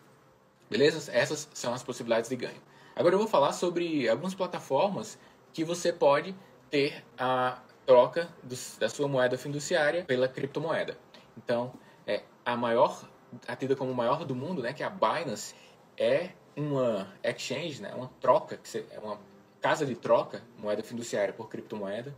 Beleza? 0.68 1.10
Essas 1.12 1.48
são 1.52 1.74
as 1.74 1.82
possibilidades 1.82 2.30
de 2.30 2.36
ganho. 2.36 2.60
Agora 2.94 3.14
eu 3.14 3.18
vou 3.18 3.28
falar 3.28 3.52
sobre 3.52 4.08
algumas 4.08 4.34
plataformas 4.34 5.18
que 5.52 5.64
você 5.64 5.92
pode 5.92 6.34
ter 6.70 7.04
a 7.18 7.60
troca 7.84 8.28
do, 8.42 8.54
da 8.78 8.88
sua 8.88 9.08
moeda 9.08 9.36
fiduciária 9.36 10.04
pela 10.04 10.28
criptomoeda. 10.28 10.96
Então, 11.36 11.72
é, 12.06 12.22
a 12.44 12.56
maior, 12.56 13.08
a 13.48 13.56
tida 13.56 13.74
como 13.74 13.92
maior 13.94 14.24
do 14.24 14.34
mundo, 14.34 14.62
né, 14.62 14.72
que 14.72 14.82
é 14.82 14.86
a 14.86 14.90
Binance, 14.90 15.54
é 15.96 16.30
uma 16.56 17.12
exchange, 17.24 17.82
né, 17.82 17.92
uma 17.94 18.08
troca, 18.20 18.56
que 18.56 18.68
você, 18.68 18.86
é 18.90 18.98
uma 18.98 19.18
casa 19.60 19.84
de 19.84 19.94
troca, 19.94 20.42
moeda 20.58 20.82
fiduciária 20.82 21.34
por 21.34 21.48
criptomoeda, 21.48 22.14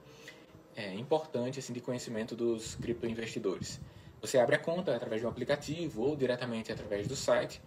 é 0.76 0.94
importante 0.94 1.58
assim, 1.58 1.72
de 1.72 1.80
conhecimento 1.80 2.34
dos 2.34 2.76
criptoinvestidores. 2.76 3.80
Você 4.20 4.38
abre 4.38 4.54
a 4.54 4.58
conta 4.58 4.94
através 4.94 5.20
de 5.20 5.26
um 5.26 5.30
aplicativo 5.30 6.02
ou 6.02 6.16
diretamente 6.16 6.70
através 6.70 7.08
do 7.08 7.16
site, 7.16 7.60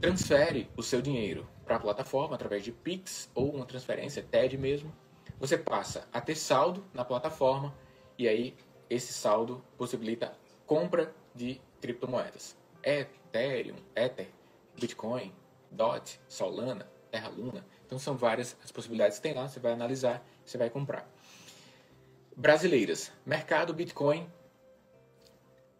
transfere 0.00 0.70
o 0.76 0.82
seu 0.82 1.00
dinheiro 1.00 1.48
para 1.64 1.76
a 1.76 1.80
plataforma 1.80 2.34
através 2.34 2.62
de 2.62 2.72
Pix 2.72 3.30
ou 3.34 3.50
uma 3.50 3.64
transferência 3.64 4.22
TED 4.22 4.58
mesmo, 4.58 4.92
você 5.38 5.56
passa 5.56 6.06
a 6.12 6.20
ter 6.20 6.34
saldo 6.34 6.84
na 6.92 7.04
plataforma 7.04 7.74
e 8.18 8.28
aí 8.28 8.54
esse 8.90 9.12
saldo 9.12 9.64
possibilita 9.78 10.34
compra 10.66 11.14
de 11.34 11.60
criptomoedas. 11.80 12.56
Ethereum, 12.82 13.76
Ether, 13.94 14.28
Bitcoin, 14.78 15.32
DOT, 15.70 16.20
Solana, 16.28 16.86
Terra 17.10 17.28
Luna. 17.28 17.64
Então 17.86 17.98
são 17.98 18.16
várias 18.16 18.56
as 18.62 18.70
possibilidades 18.70 19.18
que 19.18 19.22
tem 19.22 19.34
lá, 19.34 19.48
você 19.48 19.60
vai 19.60 19.72
analisar, 19.72 20.24
você 20.44 20.56
vai 20.56 20.70
comprar. 20.70 21.08
Brasileiras, 22.36 23.12
mercado 23.26 23.74
Bitcoin 23.74 24.30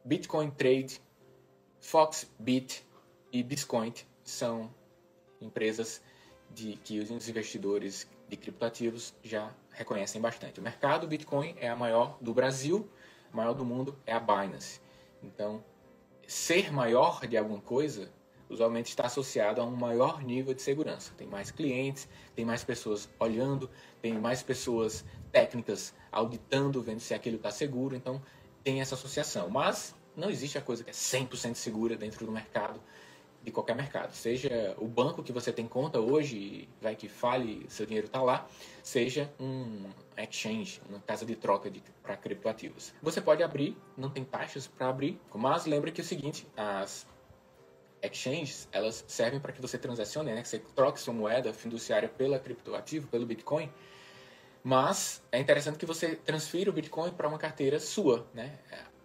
Bitcoin 0.05 0.51
Trade, 0.51 1.01
Foxbit 1.79 2.85
e 3.33 3.43
Biscoint 3.43 4.07
são 4.25 4.75
empresas 5.41 6.03
de 6.51 6.77
que 6.77 6.99
os 6.99 7.11
investidores 7.11 8.09
de 8.29 8.37
criptoativos 8.37 9.15
já 9.23 9.53
reconhecem 9.73 10.21
bastante. 10.21 10.59
O 10.59 10.63
mercado 10.63 11.07
Bitcoin 11.07 11.55
é 11.59 11.69
a 11.69 11.77
maior 11.77 12.19
do 12.21 12.33
Brasil, 12.33 12.89
a 13.33 13.37
maior 13.37 13.55
do 13.55 13.65
mundo 13.65 13.97
é 14.07 14.13
a 14.13 14.21
Binance. 14.21 14.81
Então, 15.23 15.63
ser 16.27 16.73
maior 16.73 17.27
de 17.27 17.37
alguma 17.37 17.61
coisa 17.61 18.11
usualmente 18.51 18.89
está 18.89 19.07
associado 19.07 19.61
a 19.61 19.65
um 19.65 19.75
maior 19.75 20.23
nível 20.23 20.53
de 20.53 20.61
segurança. 20.61 21.13
Tem 21.17 21.27
mais 21.27 21.51
clientes, 21.51 22.09
tem 22.35 22.45
mais 22.45 22.65
pessoas 22.65 23.09
olhando, 23.19 23.71
tem 24.03 24.13
mais 24.19 24.43
pessoas 24.43 25.05
técnicas 25.31 25.95
auditando, 26.11 26.83
vendo 26.83 27.01
se 27.01 27.15
aquilo 27.15 27.37
está 27.37 27.51
seguro. 27.51 27.95
Então, 27.95 28.21
tem 28.63 28.81
essa 28.81 28.95
associação. 28.95 29.49
Mas 29.49 29.95
não 30.17 30.29
existe 30.29 30.59
a 30.59 30.61
coisa 30.61 30.85
que 30.85 30.91
é 30.91 30.93
100% 30.93 31.55
segura 31.55 31.97
dentro 31.97 32.27
do 32.27 32.33
mercado 32.33 32.81
de 33.43 33.51
qualquer 33.51 33.75
mercado. 33.75 34.13
Seja 34.13 34.75
o 34.79 34.87
banco 34.87 35.23
que 35.23 35.33
você 35.33 35.53
tem 35.53 35.67
conta 35.67 36.01
hoje, 36.01 36.69
vai 36.81 36.95
que 36.95 37.09
fale, 37.09 37.65
seu 37.69 37.87
dinheiro 37.87 38.07
está 38.07 38.21
lá, 38.21 38.47
seja 38.83 39.33
um 39.41 39.91
exchange, 40.17 40.83
uma 40.89 41.01
casa 41.01 41.25
de 41.25 41.35
troca 41.35 41.73
para 42.03 42.17
criptoativos. 42.17 42.93
Você 43.03 43.21
pode 43.21 43.43
abrir, 43.43 43.77
não 43.97 44.11
tem 44.11 44.25
taxas 44.25 44.67
para 44.67 44.89
abrir, 44.89 45.19
mas 45.35 45.65
lembre 45.65 45.91
que 45.91 46.01
é 46.01 46.05
o 46.05 46.07
seguinte, 46.07 46.47
as 46.57 47.07
exchanges, 48.03 48.69
elas 48.73 49.05
servem 49.07 49.41
para 49.41 49.53
que 49.53 49.61
você 49.61 49.79
transacione, 49.79 50.33
né, 50.33 50.43
que 50.43 50.49
você 50.49 50.59
troque 50.59 51.01
sua 51.01 51.15
moeda 51.15 51.53
fiduciária 51.53 52.09
pela 52.09 52.39
criptoativo, 52.39 53.09
pelo 53.09 53.27
Bitcoin, 53.27 53.71
mas 54.63 55.23
é 55.33 55.39
interessante 55.39 55.79
que 55.79 55.87
você 55.87 56.17
transfira 56.17 56.71
o 56.71 56.73
Bitcoin 56.73 57.11
para 57.13 57.27
uma 57.27 57.39
carteira 57.39 57.81
sua, 57.81 58.27
né? 58.35 58.59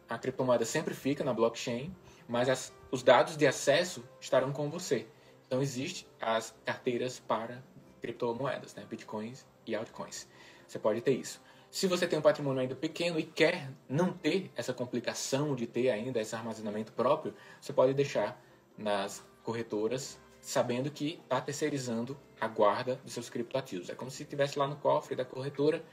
A 0.08 0.18
criptomoeda 0.18 0.66
sempre 0.66 0.94
fica 0.94 1.24
na 1.24 1.34
blockchain, 1.34 1.96
mas 2.28 2.50
as, 2.50 2.74
os 2.92 3.02
dados 3.02 3.38
de 3.38 3.48
acesso 3.48 4.04
estarão 4.20 4.52
com 4.52 4.70
você. 4.70 5.08
Então 5.48 5.62
existe 5.62 6.08
as 6.20 6.54
carteiras 6.66 7.20
para 7.20 7.64
criptomoedas, 8.02 8.76
né? 8.76 8.86
Bitcoins 8.88 9.46
e 9.66 9.74
altcoins. 9.74 10.28
Você 10.68 10.78
pode 10.78 11.02
ter 11.02 11.14
isso. 11.14 11.42
Se 11.72 11.88
você 11.88 12.08
tem 12.08 12.20
um 12.20 12.22
patrimônio 12.22 12.62
ainda 12.62 12.76
pequeno 12.76 13.20
e 13.20 13.24
quer 13.24 13.70
não 13.88 14.12
ter 14.12 14.52
essa 14.56 14.74
complicação 14.74 15.56
de 15.56 15.68
ter 15.68 15.90
ainda 15.90 16.20
esse 16.20 16.36
armazenamento 16.36 16.92
próprio, 16.94 17.34
você 17.60 17.74
pode 17.74 17.94
deixar 17.94 18.40
nas 18.78 19.24
corretoras, 19.44 20.20
sabendo 20.42 20.92
que 20.92 21.20
está 21.24 21.42
terceirizando 21.42 22.18
a 22.40 22.48
guarda 22.48 22.96
dos 23.04 23.14
seus 23.14 23.30
criptoativos. 23.30 23.90
É 23.90 23.96
como 23.96 24.12
se 24.12 24.24
estivesse 24.24 24.60
lá 24.60 24.68
no 24.68 24.76
cofre 24.76 25.16
da 25.16 25.26
corretora 25.26 25.84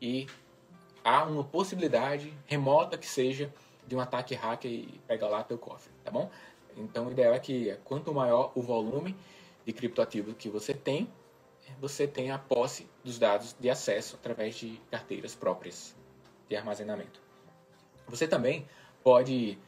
e 0.00 0.26
há 1.04 1.24
uma 1.24 1.44
possibilidade 1.44 2.32
remota 2.46 2.96
que 2.96 3.06
seja 3.06 3.52
de 3.86 3.96
um 3.96 4.00
ataque 4.00 4.34
hacker 4.34 4.70
e 4.70 5.00
pega 5.06 5.26
lá 5.26 5.42
teu 5.42 5.58
cofre, 5.58 5.90
tá 6.04 6.10
bom? 6.10 6.30
Então 6.76 7.08
o 7.08 7.10
ideal 7.10 7.34
é 7.34 7.38
que 7.38 7.76
quanto 7.84 8.14
maior 8.14 8.52
o 8.54 8.62
volume 8.62 9.16
de 9.66 9.72
criptoativo 9.72 10.34
que 10.34 10.48
você 10.48 10.72
tem, 10.72 11.10
você 11.80 12.06
tem 12.06 12.30
a 12.30 12.38
posse 12.38 12.88
dos 13.04 13.18
dados 13.18 13.54
de 13.58 13.68
acesso 13.68 14.16
através 14.16 14.54
de 14.54 14.80
carteiras 14.90 15.34
próprias 15.34 15.94
de 16.48 16.56
armazenamento. 16.56 17.20
Você 18.06 18.26
também 18.26 18.66
pode 19.02 19.58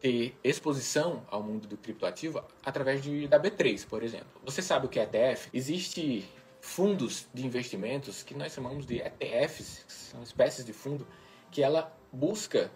ter 0.00 0.36
exposição 0.44 1.26
ao 1.30 1.42
mundo 1.42 1.66
do 1.66 1.76
criptoativo 1.76 2.44
através 2.64 3.02
de, 3.02 3.26
da 3.26 3.40
B3, 3.40 3.86
por 3.86 4.02
exemplo. 4.02 4.28
Você 4.44 4.62
sabe 4.62 4.86
o 4.86 4.88
que 4.88 5.00
é 5.00 5.04
ETF? 5.04 5.48
Existe 5.52 6.28
fundos 6.60 7.28
de 7.32 7.46
investimentos 7.46 8.22
que 8.22 8.34
nós 8.34 8.52
chamamos 8.52 8.84
de 8.84 9.00
ETFs, 9.00 9.84
são 9.86 10.22
espécies 10.22 10.64
de 10.64 10.72
fundo 10.72 11.06
que 11.50 11.62
ela 11.62 11.96
busca 12.12 12.70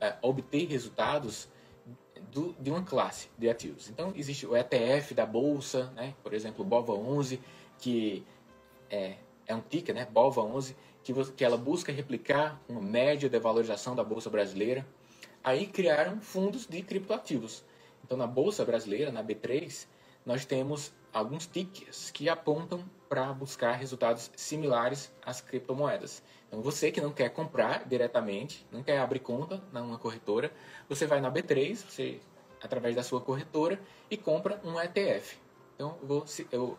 é, 0.00 0.16
obter 0.22 0.66
resultados 0.68 1.48
do, 2.30 2.54
de 2.58 2.70
uma 2.70 2.82
classe 2.82 3.28
de 3.36 3.48
ativos. 3.50 3.90
Então 3.90 4.12
existe 4.14 4.46
o 4.46 4.56
ETF 4.56 5.14
da 5.14 5.26
bolsa, 5.26 5.90
né? 5.96 6.14
por 6.22 6.32
exemplo, 6.32 6.64
BOVA 6.64 6.94
11, 6.94 7.40
que 7.78 8.24
é, 8.88 9.16
é 9.46 9.54
um 9.54 9.60
ticker, 9.60 9.94
né? 9.94 10.06
BOVA 10.10 10.42
11, 10.42 10.76
que, 11.02 11.12
que 11.32 11.44
ela 11.44 11.56
busca 11.56 11.92
replicar 11.92 12.60
uma 12.68 12.80
média 12.80 13.28
de 13.28 13.38
valorização 13.38 13.94
da 13.94 14.04
bolsa 14.04 14.30
brasileira. 14.30 14.86
Aí 15.44 15.66
criaram 15.66 16.20
fundos 16.20 16.66
de 16.66 16.82
criptoativos. 16.82 17.64
Então, 18.04 18.16
na 18.16 18.26
Bolsa 18.26 18.64
Brasileira, 18.64 19.10
na 19.10 19.24
B3, 19.24 19.86
nós 20.24 20.44
temos 20.44 20.92
alguns 21.12 21.46
tickers 21.46 22.10
que 22.12 22.28
apontam 22.28 22.84
para 23.08 23.32
buscar 23.32 23.72
resultados 23.72 24.30
similares 24.36 25.12
às 25.24 25.40
criptomoedas. 25.40 26.22
Então, 26.46 26.62
você 26.62 26.92
que 26.92 27.00
não 27.00 27.12
quer 27.12 27.28
comprar 27.30 27.84
diretamente, 27.88 28.64
não 28.70 28.84
quer 28.84 29.00
abrir 29.00 29.18
conta 29.18 29.60
numa 29.72 29.98
corretora, 29.98 30.52
você 30.88 31.06
vai 31.06 31.20
na 31.20 31.30
B3, 31.30 31.76
você, 31.76 32.20
através 32.62 32.94
da 32.94 33.02
sua 33.02 33.20
corretora, 33.20 33.80
e 34.08 34.16
compra 34.16 34.60
um 34.64 34.80
ETF. 34.80 35.38
Então, 35.74 35.98
vou, 36.04 36.24
eu 36.52 36.78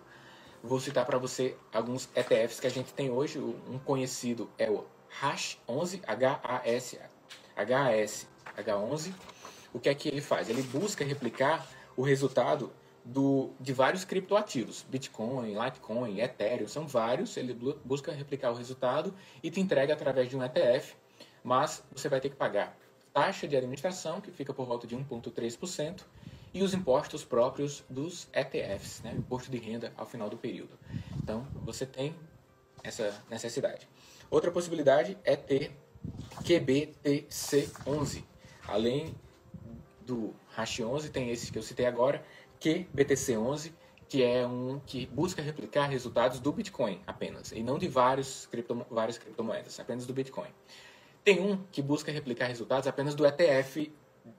vou 0.64 0.80
citar 0.80 1.06
para 1.06 1.18
você 1.18 1.58
alguns 1.74 2.10
ETFs 2.16 2.62
que 2.62 2.68
a 2.68 2.72
gente 2.72 2.94
tem 2.94 3.12
hoje. 3.12 3.40
Um 3.40 3.78
conhecido 3.78 4.50
é 4.58 4.72
o 4.72 4.86
HASH11, 5.22 6.02
H-A-S, 6.08 7.00
H-A-S 7.56 8.33
H11, 8.58 9.12
o 9.74 9.80
que 9.80 9.90
é 9.90 9.96
que 9.96 10.08
ele 10.08 10.22
faz? 10.22 10.50
Ele 10.50 10.62
busca 10.62 11.04
replicar 11.04 11.68
o 11.96 12.02
resultado 12.02 12.72
do, 13.04 13.52
de 13.60 13.74
vários 13.74 14.06
criptoativos, 14.06 14.86
Bitcoin, 14.88 15.54
Litecoin, 15.54 16.20
Ethereum, 16.20 16.68
são 16.68 16.88
vários. 16.88 17.36
Ele 17.36 17.54
busca 17.84 18.12
replicar 18.12 18.52
o 18.52 18.56
resultado 18.56 19.14
e 19.42 19.50
te 19.50 19.60
entrega 19.60 19.94
através 19.94 20.30
de 20.30 20.38
um 20.38 20.44
ETF, 20.44 20.96
mas 21.44 21.84
você 21.92 22.08
vai 22.08 22.22
ter 22.22 22.30
que 22.30 22.36
pagar 22.36 22.78
taxa 23.14 23.48
de 23.48 23.56
administração, 23.56 24.20
que 24.20 24.32
fica 24.32 24.54
por 24.54 24.66
volta 24.66 24.88
de 24.88 24.96
1,3%, 24.98 26.02
e 26.54 26.64
os 26.64 26.74
impostos 26.74 27.24
próprios 27.24 27.84
dos 27.90 28.28
ETFs, 28.34 29.02
né? 29.02 29.14
imposto 29.16 29.52
de 29.52 29.58
renda 29.58 29.92
ao 29.98 30.06
final 30.06 30.30
do 30.30 30.38
período. 30.38 30.78
Então, 31.22 31.48
você 31.64 31.86
tem 31.86 32.16
essa 32.84 33.24
necessidade. 33.30 33.88
Outra 34.30 34.52
possibilidade 34.52 35.18
é 35.24 35.36
ter 35.36 35.72
QBTC11, 36.44 38.24
Além 38.68 39.16
do 40.06 40.34
Hash 40.56 40.80
11, 40.80 41.10
tem 41.10 41.30
esse 41.30 41.52
que 41.52 41.58
eu 41.58 41.64
citei 41.64 41.86
agora, 41.86 42.24
que 42.60 42.88
BTC11, 42.96 43.72
que 44.08 44.24
é 44.24 44.46
um 44.46 44.80
que 44.86 45.06
busca 45.08 45.42
replicar 45.42 45.88
resultados 45.88 46.40
do 46.40 46.52
Bitcoin 46.52 47.02
apenas, 47.08 47.52
e 47.52 47.64
não 47.64 47.78
de 47.78 47.88
vários 47.88 48.46
cripto, 48.46 48.86
várias 48.90 49.18
criptomoedas, 49.18 49.80
apenas 49.80 50.06
do 50.06 50.14
Bitcoin. 50.14 50.50
Tem 51.24 51.40
um 51.40 51.58
que 51.72 51.82
busca 51.82 52.12
replicar 52.12 52.48
resultados 52.48 52.88
apenas 52.88 53.16
do 53.16 53.26
ETF, 53.26 53.92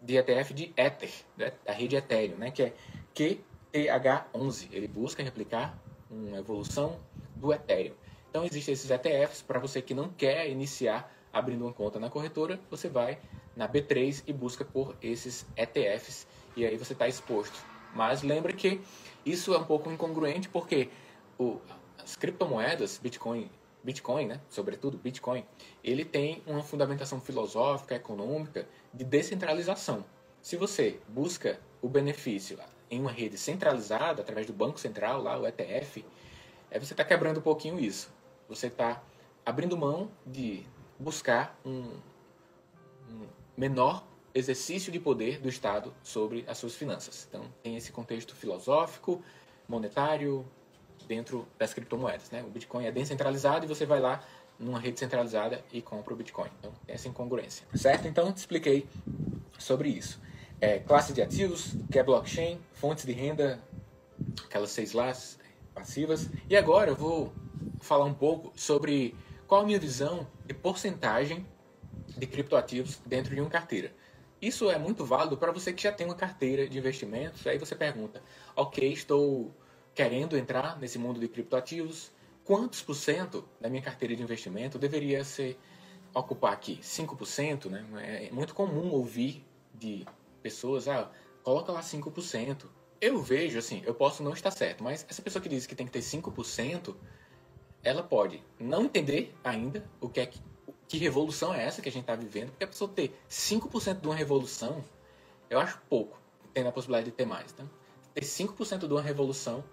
de 0.03 0.17
ETF 0.17 0.55
de 0.55 0.73
Ether, 0.77 1.11
da 1.37 1.73
rede 1.73 1.97
Ethereum, 1.97 2.37
né, 2.37 2.51
que 2.51 2.63
é 2.63 2.75
QTH11. 3.15 4.69
Ele 4.71 4.87
busca 4.87 5.23
replicar 5.23 5.79
uma 6.11 6.39
evolução 6.39 7.01
do 7.35 7.53
Ethereum. 7.53 7.95
Então 8.31 8.45
existem 8.45 8.75
esses 8.75 8.91
ETFs 8.91 9.43
para 9.43 9.59
você 9.59 9.81
que 9.81 9.95
não 9.95 10.09
quer 10.09 10.49
iniciar 10.49 11.13
abrindo 11.33 11.65
uma 11.65 11.73
conta 11.73 11.99
na 11.99 12.09
corretora, 12.09 12.61
você 12.71 12.89
vai 12.89 13.19
na 13.57 13.69
B3 13.69 14.23
e 14.27 14.33
busca 14.33 14.65
por 14.65 14.97
esses 15.03 15.47
ETFs 15.57 16.27
e 16.57 16.65
aí 16.65 16.77
você 16.77 16.93
está 16.93 17.09
exposto. 17.09 17.59
Mas 17.95 18.23
lembre 18.23 18.53
que 18.53 18.81
isso 19.25 19.55
é 19.55 19.59
um 19.59 19.65
pouco 19.65 19.91
incongruente 19.91 20.49
porque 20.49 20.91
o, 21.39 21.61
as 22.03 22.17
criptomoedas, 22.17 22.99
Bitcoin, 22.99 23.51
Bitcoin, 23.83 24.27
né, 24.27 24.41
sobretudo 24.49 24.99
Bitcoin, 24.99 25.45
ele 25.83 26.05
tem 26.05 26.43
uma 26.47 26.63
fundamentação 26.63 27.21
filosófica, 27.21 27.95
econômica 27.95 28.67
de 28.93 29.05
descentralização. 29.05 30.05
Se 30.41 30.57
você 30.57 31.01
busca 31.09 31.61
o 31.81 31.89
benefício 31.89 32.59
em 32.91 33.01
uma 33.01 33.11
rede 33.11 33.39
centralizada, 33.39 34.23
através 34.23 34.47
do 34.47 34.53
Banco 34.53 34.79
Central, 34.79 35.23
lá 35.23 35.39
o 35.39 35.47
ETF, 35.47 36.05
é, 36.71 36.79
você 36.79 36.93
está 36.93 37.05
quebrando 37.05 37.39
um 37.39 37.43
pouquinho 37.43 37.79
isso. 37.79 38.13
Você 38.49 38.67
está 38.67 39.03
abrindo 39.45 39.77
mão 39.77 40.11
de 40.27 40.67
buscar 40.99 41.59
um, 41.65 41.91
um 43.11 43.27
menor 43.57 44.07
exercício 44.35 44.91
de 44.91 44.99
poder 44.99 45.39
do 45.39 45.49
Estado 45.49 45.95
sobre 46.03 46.45
as 46.49 46.59
suas 46.59 46.75
finanças. 46.75 47.27
Então, 47.29 47.45
tem 47.63 47.77
esse 47.77 47.93
contexto 47.93 48.35
filosófico, 48.35 49.23
monetário, 49.69 50.45
dentro 51.07 51.47
das 51.59 51.73
criptomoedas. 51.73 52.31
Né? 52.31 52.43
O 52.43 52.51
Bitcoin 52.51 52.87
é 52.87 52.93
descentralizado 52.93 53.65
e 53.65 53.69
você 53.69 53.87
vai 53.87 54.01
lá 54.01 54.23
numa 54.59 54.79
rede 54.79 54.99
centralizada 54.99 55.65
e 55.73 55.81
compra 55.81 56.15
o 56.15 56.17
Bitcoin. 56.17 56.51
Então, 56.59 56.73
tem 56.87 56.95
essa 56.95 57.09
incongruência. 57.09 57.67
Certo? 57.75 58.09
Então, 58.09 58.33
te 58.33 58.39
expliquei 58.39 58.89
sobre 59.59 59.89
isso. 59.89 60.21
É, 60.61 60.79
classe 60.79 61.13
de 61.13 61.23
ativos, 61.23 61.75
que 61.91 61.99
é 61.99 62.03
blockchain, 62.03 62.59
fontes 62.73 63.05
de 63.05 63.13
renda, 63.13 63.61
aquelas 64.45 64.71
seis 64.71 64.93
lá, 64.93 65.13
passivas. 65.75 66.29
E 66.49 66.57
agora 66.57 66.91
eu 66.91 66.97
vou 66.97 67.33
falar 67.81 68.05
um 68.05 68.15
pouco 68.15 68.53
sobre 68.57 69.15
qual 69.47 69.63
a 69.63 69.65
minha 69.65 69.79
visão 69.79 70.27
de 70.47 70.55
porcentagem 70.55 71.47
de 72.17 72.27
criptoativos 72.27 73.01
dentro 73.07 73.35
de 73.35 73.41
uma 73.41 73.51
carteira. 73.51 73.95
Isso 74.41 74.71
é 74.71 74.79
muito 74.79 75.05
válido 75.05 75.37
para 75.37 75.53
você 75.53 75.73
que 75.73 75.83
já 75.83 75.93
tem 75.93 76.07
uma 76.07 76.15
carteira 76.15 76.69
de 76.69 76.79
investimentos. 76.79 77.47
Aí 77.47 77.59
você 77.59 77.75
pergunta: 77.75 78.23
ok, 78.55 78.93
estou 78.93 79.55
querendo 79.95 80.37
entrar 80.37 80.79
nesse 80.79 80.99
mundo 80.99 81.19
de 81.21 81.29
criptoativos, 81.29 82.11
quantos 82.45 82.83
por 82.83 82.95
cento 82.95 83.49
da 83.61 83.69
minha 83.69 83.83
carteira 83.83 84.15
de 84.15 84.23
investimento 84.23 84.79
deveria 84.79 85.25
ser 85.25 85.59
ocupar 86.13 86.53
aqui 86.53 86.79
5%, 86.83 87.71
né? 87.71 87.85
É 88.27 88.31
muito 88.31 88.55
comum 88.55 88.91
ouvir 88.91 89.45
de 89.73 90.07
pessoas, 90.43 90.89
ah, 90.89 91.11
coloca 91.43 91.73
lá 91.73 91.81
5%. 91.81 92.67
Eu 93.01 93.21
vejo, 93.23 93.59
assim, 93.59 93.83
eu 93.85 93.95
posso 93.95 94.23
não 94.23 94.33
estar 94.33 94.51
certo, 94.51 94.83
mas 94.85 95.05
essa 95.09 95.21
pessoa 95.21 95.43
que 95.43 95.49
diz 95.49 95.67
que 95.67 95.75
tem 95.75 95.87
que 95.87 95.93
ter 95.93 96.01
5%, 96.01 96.95
ela 97.83 98.03
pode 98.03 98.43
não 98.59 98.85
entender 98.85 99.35
ainda 99.43 99.85
o 100.01 100.09
que 100.09 100.21
é 100.21 100.27
que, 100.27 100.41
que 100.89 100.99
revolução 100.99 101.55
é 101.55 101.65
essa 101.65 101.81
que 101.81 101.89
a 101.89 101.93
gente 101.93 102.03
está 102.03 102.15
vivendo, 102.15 102.51
porque 102.51 102.65
a 102.65 102.69
pessoa 102.69 102.91
ter 102.91 103.19
5% 103.29 104.01
de 104.01 104.07
uma 104.07 104.15
revolução, 104.15 104.85
eu 105.49 105.59
acho 105.59 105.81
pouco, 105.89 106.21
tendo 106.53 106.69
a 106.69 106.73
possibilidade 106.73 107.11
de 107.11 107.17
ter 107.17 107.27
mais, 107.27 107.53
tá? 107.53 107.65
Ter 108.13 108.23
5% 108.23 108.87
de 108.87 108.93
uma 108.93 109.03
revolução, 109.03 109.65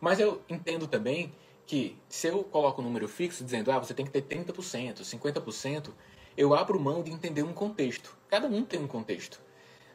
mas 0.00 0.20
eu 0.20 0.40
entendo 0.48 0.86
também 0.86 1.32
que 1.66 1.96
se 2.08 2.26
eu 2.26 2.42
coloco 2.42 2.80
um 2.80 2.84
número 2.84 3.06
fixo 3.06 3.44
dizendo, 3.44 3.70
ah, 3.70 3.78
você 3.78 3.94
tem 3.94 4.04
que 4.04 4.10
ter 4.10 4.22
30%, 4.22 5.02
50%, 5.02 5.90
eu 6.36 6.54
abro 6.54 6.80
mão 6.80 7.02
de 7.02 7.10
entender 7.10 7.42
um 7.42 7.52
contexto. 7.52 8.16
Cada 8.28 8.48
um 8.48 8.64
tem 8.64 8.80
um 8.80 8.88
contexto. 8.88 9.40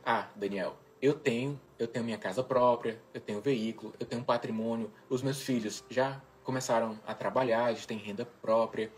Ah, 0.06 0.30
Daniel, 0.36 0.78
eu 1.02 1.14
tenho, 1.14 1.60
eu 1.78 1.88
tenho 1.88 2.06
minha 2.06 2.18
casa 2.18 2.44
própria, 2.44 3.02
eu 3.14 3.20
tenho 3.20 3.42
veículo, 3.42 3.94
eu 4.00 4.06
tenho 4.06 4.24
patrimônio, 4.24 4.92
os 5.10 5.22
meus 5.22 5.42
filhos 5.42 5.84
já 5.90 6.22
começaram 6.44 7.00
a 7.06 7.14
trabalhar, 7.14 7.72
eles 7.72 7.86
têm 7.86 7.98
renda 7.98 8.26
própria. 8.42 8.92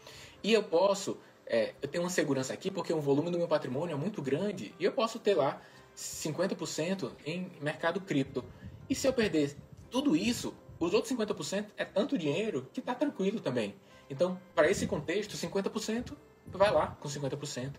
E 0.44 0.54
eu 0.54 0.62
posso, 0.62 1.18
é, 1.50 1.74
eu 1.82 1.88
tenho 1.88 2.04
uma 2.04 2.10
segurança 2.10 2.54
aqui 2.54 2.70
porque 2.70 2.94
o 2.94 3.00
volume 3.00 3.32
do 3.32 3.38
meu 3.38 3.48
patrimônio 3.48 3.94
é 3.94 3.98
muito 3.98 4.22
grande 4.22 4.74
e 4.80 4.84
eu 4.84 4.92
posso 4.92 5.18
ter 5.18 5.34
lá 5.34 5.62
50% 5.96 7.12
em 7.26 7.52
mercado 7.62 8.02
cripto. 8.02 8.44
E 8.90 8.94
se 8.94 9.08
eu 9.08 9.14
perder 9.14 9.56
tudo 9.90 10.16
isso, 10.16 10.54
os 10.80 10.94
outros 10.94 11.12
50% 11.14 11.66
é 11.78 11.86
tanto 11.86 12.18
dinheiro 12.18 12.70
que 12.72 12.80
está 12.80 12.94
tranquilo 12.94 13.40
também. 13.40 13.76
Então, 14.10 14.40
para 14.54 14.70
esse 14.70 14.86
contexto, 14.86 15.36
50% 15.36 16.14
vai 16.48 16.72
lá 16.72 16.98
com 17.00 17.10
50%. 17.10 17.74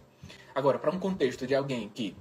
Agora, 0.54 0.78
para 0.78 0.90
um 0.90 0.98
contexto 0.98 1.46
de 1.46 1.54
alguém 1.54 1.88
que 1.88 2.16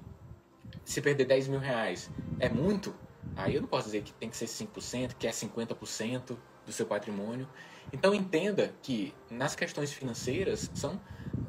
se 0.86 1.02
perder 1.02 1.26
10 1.26 1.48
mil 1.48 1.60
reais 1.60 2.10
é 2.40 2.48
muito, 2.48 2.96
aí 3.36 3.56
eu 3.56 3.62
não 3.62 3.68
posso 3.68 3.86
dizer 3.86 4.04
que 4.04 4.14
tem 4.14 4.30
que 4.30 4.38
ser 4.38 4.46
5%, 4.46 5.16
que 5.18 5.28
é 5.28 5.32
50% 5.32 6.38
do 6.66 6.72
seu 6.72 6.86
patrimônio. 6.86 7.48
Então 7.92 8.14
entenda 8.14 8.74
que 8.82 9.14
nas 9.30 9.56
questões 9.56 9.92
financeiras 9.92 10.70
são, 10.74 11.00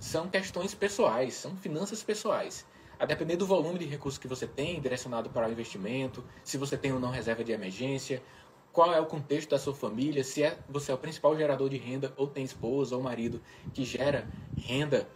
são 0.01 0.29
questões 0.29 0.75
pessoais, 0.75 1.35
são 1.35 1.57
finanças 1.57 2.03
pessoais. 2.03 2.67
A 2.99 3.07
depender 3.07 3.37
do 3.37 3.47
volume 3.47 3.79
de 3.79 3.85
recursos 3.85 4.19
que 4.19 4.27
você 4.27 4.47
tem 4.47 4.81
direcionado 4.81 5.31
para 5.31 5.49
o 5.49 5.53
investimento, 5.53 6.25
se 6.43 6.57
você 6.57 6.77
tem 6.77 6.93
ou 6.93 6.99
não 6.99 7.11
reserva 7.11 7.45
de 7.45 7.53
emergência, 7.53 8.23
qual 8.73 8.93
é 8.93 9.01
o 9.01 9.07
contexto 9.07 9.51
da 9.51 9.59
sua 9.59 9.75
família, 9.75 10.23
se 10.23 10.43
é, 10.43 10.59
você 10.69 10.91
é 10.91 10.95
o 10.95 10.99
principal 10.99 11.37
gerador 11.37 11.69
de 11.69 11.77
renda 11.77 12.13
ou 12.17 12.27
tem 12.27 12.45
esposa 12.45 12.97
ou 12.97 13.03
marido 13.03 13.41
que 13.73 13.85
gera 13.85 14.29
renda 14.57 15.09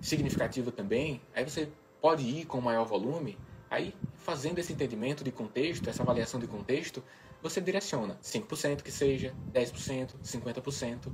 significativa 0.00 0.70
também, 0.72 1.20
aí 1.34 1.44
você 1.44 1.68
pode 2.00 2.22
ir 2.22 2.46
com 2.46 2.60
maior 2.60 2.84
volume, 2.84 3.38
aí 3.70 3.94
fazendo 4.16 4.58
esse 4.58 4.72
entendimento 4.72 5.22
de 5.22 5.30
contexto, 5.30 5.88
essa 5.88 6.02
avaliação 6.02 6.40
de 6.40 6.46
contexto, 6.46 7.02
você 7.42 7.60
direciona 7.60 8.18
5% 8.22 8.82
que 8.82 8.90
seja, 8.90 9.34
10%, 9.52 10.14
50%. 10.22 11.12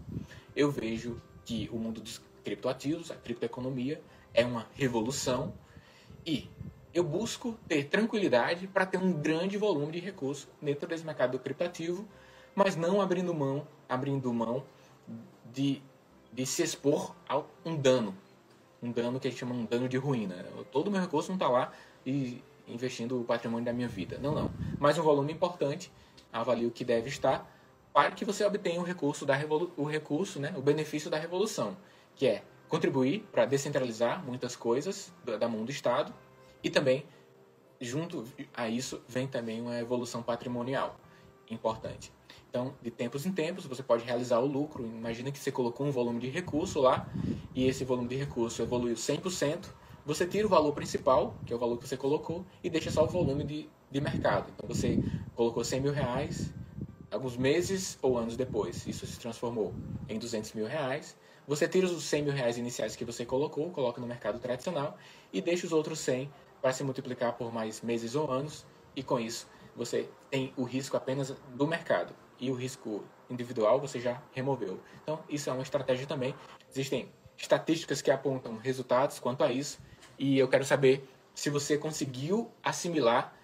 Eu 0.55 0.70
vejo 0.70 1.20
que 1.44 1.68
o 1.72 1.79
mundo 1.79 2.00
dos 2.00 2.20
criptoativos, 2.47 3.11
a 3.11 3.17
criptoeconomia, 3.17 4.01
é 4.33 4.45
uma 4.45 4.69
revolução 4.75 5.53
e 6.25 6.49
eu 6.95 7.03
busco 7.03 7.59
ter 7.67 7.89
tranquilidade 7.89 8.69
para 8.69 8.87
ter 8.87 8.99
um 8.99 9.13
grande 9.13 9.59
volume 9.59 9.91
de 9.91 9.99
recursos 9.99 10.47
dentro 10.63 10.87
desse 10.87 11.05
mercado 11.05 11.41
criptativo, 11.41 12.07
mas 12.55 12.77
não 12.77 13.01
abrindo 13.01 13.35
mão, 13.35 13.67
abrindo 13.89 14.33
mão 14.33 14.63
de, 15.53 15.83
de 16.33 16.47
se 16.47 16.63
expor 16.63 17.17
a 17.29 17.43
um 17.65 17.77
dano, 17.77 18.17
um 18.81 18.93
dano 18.93 19.19
que 19.19 19.27
a 19.27 19.31
gente 19.31 19.41
chama 19.41 19.53
um 19.53 19.65
dano 19.65 19.89
de 19.89 19.97
ruína. 19.97 20.37
Todo 20.71 20.87
o 20.87 20.91
meu 20.93 21.01
recurso 21.01 21.31
não 21.31 21.37
está 21.37 21.49
lá 21.49 21.73
e 22.07 22.41
investindo 22.69 23.21
o 23.21 23.25
patrimônio 23.25 23.65
da 23.65 23.73
minha 23.73 23.89
vida. 23.89 24.19
Não, 24.19 24.33
não. 24.33 24.53
Mas 24.79 24.97
um 24.97 25.03
volume 25.03 25.33
importante, 25.33 25.91
avalio 26.33 26.71
que 26.71 26.85
deve 26.85 27.09
estar 27.09 27.51
para 27.93 28.13
que 28.13 28.25
você 28.25 28.45
obtenha 28.45 28.81
o 28.81 28.85
recurso 28.85 29.27
da 29.27 29.35
revolu 29.35 29.73
o 29.77 29.85
recurso, 29.85 30.39
né, 30.39 30.53
o 30.57 30.61
benefício 30.61 31.11
da 31.11 31.19
revolução, 31.19 31.77
que 32.16 32.26
é 32.26 32.42
contribuir 32.68 33.20
para 33.31 33.44
descentralizar 33.44 34.24
muitas 34.24 34.57
coisas 34.57 35.12
da 35.38 35.48
mão 35.48 35.64
do 35.64 35.70
Estado 35.70 36.12
e 36.62 36.70
também, 36.70 37.05
junto 37.81 38.24
a 38.52 38.68
isso, 38.68 39.00
vem 39.07 39.29
também 39.29 39.61
uma 39.61 39.79
evolução 39.79 40.22
patrimonial 40.22 40.98
importante. 41.48 42.12
Então, 42.48 42.74
de 42.83 42.90
tempos 42.90 43.26
em 43.26 43.33
tempos, 43.33 43.66
você 43.66 43.83
pode 43.83 44.05
realizar 44.05 44.38
o 44.38 44.46
lucro. 44.46 44.85
Imagina 44.85 45.31
que 45.31 45.38
você 45.38 45.52
colocou 45.52 45.87
um 45.87 45.90
volume 45.90 46.18
de 46.18 46.29
recurso 46.29 46.81
lá 46.81 47.07
e 47.55 47.66
esse 47.68 47.85
volume 47.85 48.09
de 48.09 48.16
recurso 48.16 48.62
evoluiu 48.62 48.94
100%. 48.94 49.66
Você 50.07 50.26
tira 50.26 50.46
o 50.46 50.50
valor 50.50 50.72
principal, 50.72 51.35
que 51.44 51.52
é 51.52 51.57
o 51.57 51.59
valor 51.59 51.76
que 51.79 51.87
você 51.87 51.96
colocou, 51.96 52.46
e 52.64 52.70
deixa 52.70 52.90
só 52.90 53.05
o 53.05 53.07
volume 53.07 53.44
de, 53.44 53.68
de 53.90 54.00
mercado. 54.00 54.50
Então, 54.55 54.66
você 54.66 54.98
colocou 55.35 55.62
100 55.62 55.81
mil 55.81 55.92
reais, 55.92 56.52
alguns 57.11 57.37
meses 57.37 57.98
ou 58.00 58.16
anos 58.16 58.37
depois, 58.37 58.87
isso 58.87 59.07
se 59.07 59.18
transformou 59.18 59.74
em 60.09 60.18
200 60.18 60.52
mil 60.55 60.66
reais. 60.66 61.16
Você 61.47 61.69
tira 61.69 61.87
os 61.87 62.03
100 62.03 62.23
mil 62.23 62.33
reais 62.33 62.59
iniciais 62.59 62.97
que 62.97 63.05
você 63.05 63.25
colocou, 63.25 63.71
coloca 63.71 64.01
no 64.01 64.07
mercado 64.07 64.39
tradicional 64.41 64.99
e 65.33 65.41
deixa 65.41 65.67
os 65.67 65.73
outros 65.73 66.01
100 66.01 66.31
para 66.61 66.73
se 66.73 66.83
multiplicar 66.83 67.35
por 67.35 67.53
mais 67.53 67.81
meses 67.83 68.17
ou 68.17 68.31
anos, 68.31 68.67
e 68.97 69.03
com 69.03 69.21
isso 69.21 69.49
você 69.77 70.09
tem 70.31 70.53
o 70.57 70.65
risco 70.65 70.97
apenas 70.97 71.37
do 71.55 71.67
mercado 71.67 72.15
e 72.41 72.51
o 72.51 72.55
risco 72.55 73.05
individual 73.31 73.79
você 73.79 74.01
já 74.01 74.21
removeu. 74.33 74.81
Então, 75.03 75.21
isso 75.29 75.49
é 75.49 75.53
uma 75.53 75.63
estratégia 75.63 76.07
também. 76.07 76.35
Existem 76.71 77.09
estatísticas 77.37 78.03
que 78.03 78.11
apontam 78.11 78.57
resultados 78.57 79.21
quanto 79.21 79.45
a 79.45 79.53
isso, 79.53 79.79
e 80.19 80.39
eu 80.39 80.49
quero 80.49 80.65
saber 80.65 81.09
se 81.35 81.51
você 81.51 81.77
conseguiu 81.77 82.51
assimilar 82.63 83.37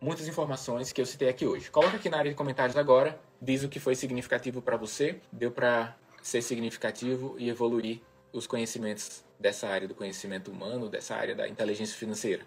muitas 0.00 0.28
informações 0.28 0.92
que 0.92 1.00
eu 1.00 1.06
citei 1.06 1.28
aqui 1.28 1.46
hoje. 1.46 1.70
Coloca 1.70 1.96
aqui 1.96 2.10
na 2.10 2.18
área 2.18 2.30
de 2.30 2.36
comentários 2.36 2.76
agora, 2.76 3.18
diz 3.40 3.64
o 3.64 3.68
que 3.68 3.80
foi 3.80 3.94
significativo 3.94 4.60
para 4.60 4.76
você, 4.76 5.20
deu 5.32 5.50
para 5.50 5.96
ser 6.24 6.40
significativo 6.40 7.36
e 7.38 7.50
evoluir 7.50 8.00
os 8.32 8.46
conhecimentos 8.46 9.22
dessa 9.38 9.68
área 9.68 9.86
do 9.86 9.94
conhecimento 9.94 10.50
humano, 10.50 10.88
dessa 10.88 11.14
área 11.14 11.34
da 11.34 11.46
inteligência 11.46 11.94
financeira. 11.98 12.46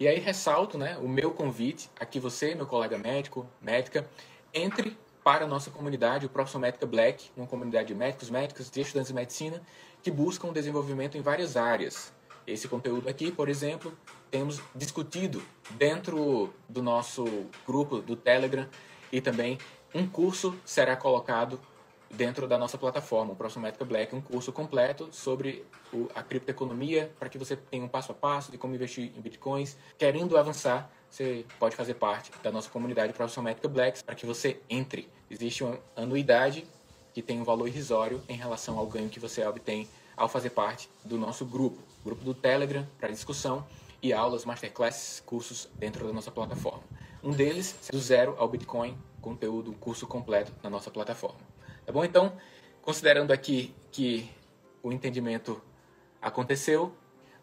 E 0.00 0.08
aí 0.08 0.18
ressalto 0.18 0.78
né, 0.78 0.96
o 0.96 1.06
meu 1.06 1.30
convite 1.30 1.90
a 2.00 2.06
que 2.06 2.18
você, 2.18 2.54
meu 2.54 2.66
colega 2.66 2.96
médico, 2.96 3.46
médica, 3.60 4.08
entre 4.54 4.96
para 5.22 5.44
a 5.44 5.46
nossa 5.46 5.70
comunidade, 5.70 6.24
o 6.24 6.30
Profissão 6.30 6.58
Médica 6.58 6.86
Black, 6.86 7.30
uma 7.36 7.46
comunidade 7.46 7.88
de 7.88 7.94
médicos, 7.94 8.30
médicas 8.30 8.72
e 8.74 8.80
estudantes 8.80 9.08
de 9.08 9.14
medicina 9.14 9.62
que 10.02 10.10
buscam 10.10 10.50
desenvolvimento 10.50 11.18
em 11.18 11.20
várias 11.20 11.58
áreas. 11.58 12.10
Esse 12.46 12.68
conteúdo 12.68 13.06
aqui, 13.06 13.30
por 13.30 13.50
exemplo, 13.50 13.92
temos 14.30 14.62
discutido 14.74 15.42
dentro 15.72 16.54
do 16.66 16.82
nosso 16.82 17.26
grupo 17.66 17.98
do 17.98 18.16
Telegram 18.16 18.66
e 19.12 19.20
também 19.20 19.58
um 19.94 20.08
curso 20.08 20.56
será 20.64 20.96
colocado 20.96 21.60
dentro 22.10 22.46
da 22.46 22.58
nossa 22.58 22.78
plataforma, 22.78 23.32
o 23.32 23.36
Próximo 23.36 23.62
Métrica 23.62 23.84
Black, 23.84 24.14
um 24.14 24.20
curso 24.20 24.52
completo 24.52 25.08
sobre 25.12 25.64
o, 25.92 26.08
a 26.14 26.22
criptoeconomia, 26.22 27.12
para 27.18 27.28
que 27.28 27.38
você 27.38 27.56
tenha 27.56 27.84
um 27.84 27.88
passo 27.88 28.12
a 28.12 28.14
passo 28.14 28.50
de 28.50 28.58
como 28.58 28.74
investir 28.74 29.12
em 29.16 29.20
bitcoins. 29.20 29.76
Querendo 29.98 30.36
avançar, 30.36 30.90
você 31.10 31.44
pode 31.58 31.76
fazer 31.76 31.94
parte 31.94 32.30
da 32.42 32.50
nossa 32.50 32.70
comunidade 32.70 33.12
Próximo 33.12 33.44
Métrica 33.44 33.68
Black 33.68 34.02
para 34.02 34.14
que 34.14 34.26
você 34.26 34.60
entre. 34.68 35.08
Existe 35.30 35.64
uma 35.64 35.78
anuidade 35.96 36.66
que 37.12 37.22
tem 37.22 37.40
um 37.40 37.44
valor 37.44 37.68
irrisório 37.68 38.20
em 38.28 38.36
relação 38.36 38.78
ao 38.78 38.86
ganho 38.86 39.08
que 39.08 39.20
você 39.20 39.44
obtém 39.46 39.88
ao 40.16 40.28
fazer 40.28 40.50
parte 40.50 40.88
do 41.04 41.18
nosso 41.18 41.44
grupo, 41.44 41.78
grupo 42.04 42.24
do 42.24 42.34
Telegram 42.34 42.86
para 42.98 43.08
discussão 43.10 43.64
e 44.02 44.12
aulas, 44.12 44.44
masterclasses, 44.44 45.20
cursos 45.20 45.68
dentro 45.76 46.06
da 46.06 46.12
nossa 46.12 46.30
plataforma. 46.30 46.82
Um 47.22 47.30
deles, 47.30 47.74
do 47.90 47.98
zero 47.98 48.34
ao 48.38 48.48
Bitcoin, 48.48 48.98
conteúdo, 49.20 49.72
curso 49.74 50.06
completo 50.06 50.52
na 50.62 50.68
nossa 50.68 50.90
plataforma. 50.90 51.38
Tá 51.86 51.92
bom? 51.92 52.04
Então, 52.04 52.32
considerando 52.82 53.32
aqui 53.32 53.74
que 53.92 54.28
o 54.82 54.92
entendimento 54.92 55.60
aconteceu, 56.20 56.94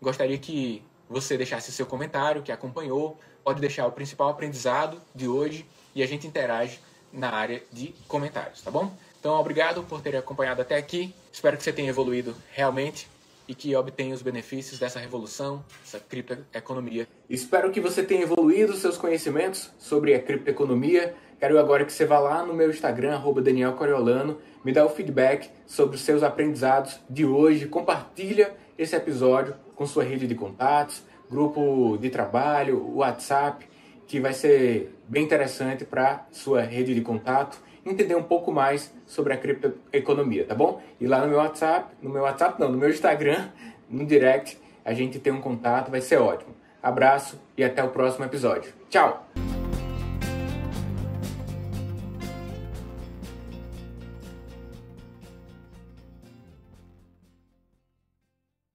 gostaria 0.01 0.37
que 0.37 0.83
você 1.09 1.37
deixasse 1.37 1.71
seu 1.71 1.85
comentário, 1.85 2.41
que 2.41 2.51
acompanhou, 2.51 3.19
pode 3.43 3.59
deixar 3.59 3.85
o 3.85 3.91
principal 3.91 4.29
aprendizado 4.29 5.01
de 5.13 5.27
hoje 5.27 5.65
e 5.93 6.01
a 6.01 6.07
gente 6.07 6.25
interage 6.25 6.79
na 7.11 7.29
área 7.29 7.61
de 7.71 7.93
comentários, 8.07 8.61
tá 8.61 8.71
bom? 8.71 8.95
Então, 9.19 9.33
obrigado 9.39 9.83
por 9.83 10.01
ter 10.01 10.15
acompanhado 10.15 10.61
até 10.61 10.77
aqui. 10.77 11.13
Espero 11.31 11.57
que 11.57 11.63
você 11.63 11.73
tenha 11.73 11.89
evoluído 11.89 12.35
realmente 12.51 13.07
e 13.47 13.53
que 13.53 13.75
obtenha 13.75 14.15
os 14.15 14.21
benefícios 14.21 14.79
dessa 14.79 14.99
revolução, 14.99 15.63
essa 15.85 15.99
criptoeconomia. 15.99 17.07
Espero 17.29 17.71
que 17.71 17.81
você 17.81 18.01
tenha 18.01 18.23
evoluído 18.23 18.73
seus 18.75 18.97
conhecimentos 18.97 19.69
sobre 19.77 20.15
a 20.15 20.21
criptoeconomia 20.21 21.13
Quero 21.41 21.57
agora 21.57 21.83
que 21.83 21.91
você 21.91 22.05
vá 22.05 22.19
lá 22.19 22.45
no 22.45 22.53
meu 22.53 22.69
Instagram, 22.69 23.19
Daniel 23.43 23.73
Coriolano, 23.73 24.37
me 24.63 24.71
dá 24.71 24.85
o 24.85 24.89
feedback 24.89 25.49
sobre 25.65 25.95
os 25.95 26.03
seus 26.03 26.21
aprendizados 26.21 26.99
de 27.09 27.25
hoje, 27.25 27.67
compartilha 27.67 28.55
esse 28.77 28.95
episódio 28.95 29.55
com 29.75 29.83
sua 29.87 30.03
rede 30.03 30.27
de 30.27 30.35
contatos, 30.35 31.03
grupo 31.27 31.97
de 31.97 32.11
trabalho, 32.11 32.95
WhatsApp, 32.95 33.67
que 34.05 34.19
vai 34.19 34.33
ser 34.33 34.95
bem 35.07 35.23
interessante 35.23 35.83
para 35.83 36.27
sua 36.29 36.61
rede 36.61 36.93
de 36.93 37.01
contato 37.01 37.59
entender 37.83 38.13
um 38.13 38.21
pouco 38.21 38.51
mais 38.51 38.93
sobre 39.07 39.33
a 39.33 39.37
criptoeconomia, 39.37 40.45
tá 40.45 40.53
bom? 40.53 40.79
E 40.99 41.07
lá 41.07 41.21
no 41.21 41.27
meu 41.27 41.39
WhatsApp, 41.39 41.95
no 42.03 42.11
meu 42.11 42.21
WhatsApp 42.21 42.61
não, 42.61 42.71
no 42.71 42.77
meu 42.77 42.91
Instagram, 42.91 43.49
no 43.89 44.05
direct, 44.05 44.59
a 44.85 44.93
gente 44.93 45.17
tem 45.17 45.33
um 45.33 45.41
contato, 45.41 45.89
vai 45.89 46.01
ser 46.01 46.17
ótimo. 46.17 46.55
Abraço 46.83 47.41
e 47.57 47.63
até 47.63 47.83
o 47.83 47.89
próximo 47.89 48.25
episódio. 48.25 48.71
Tchau! 48.91 49.25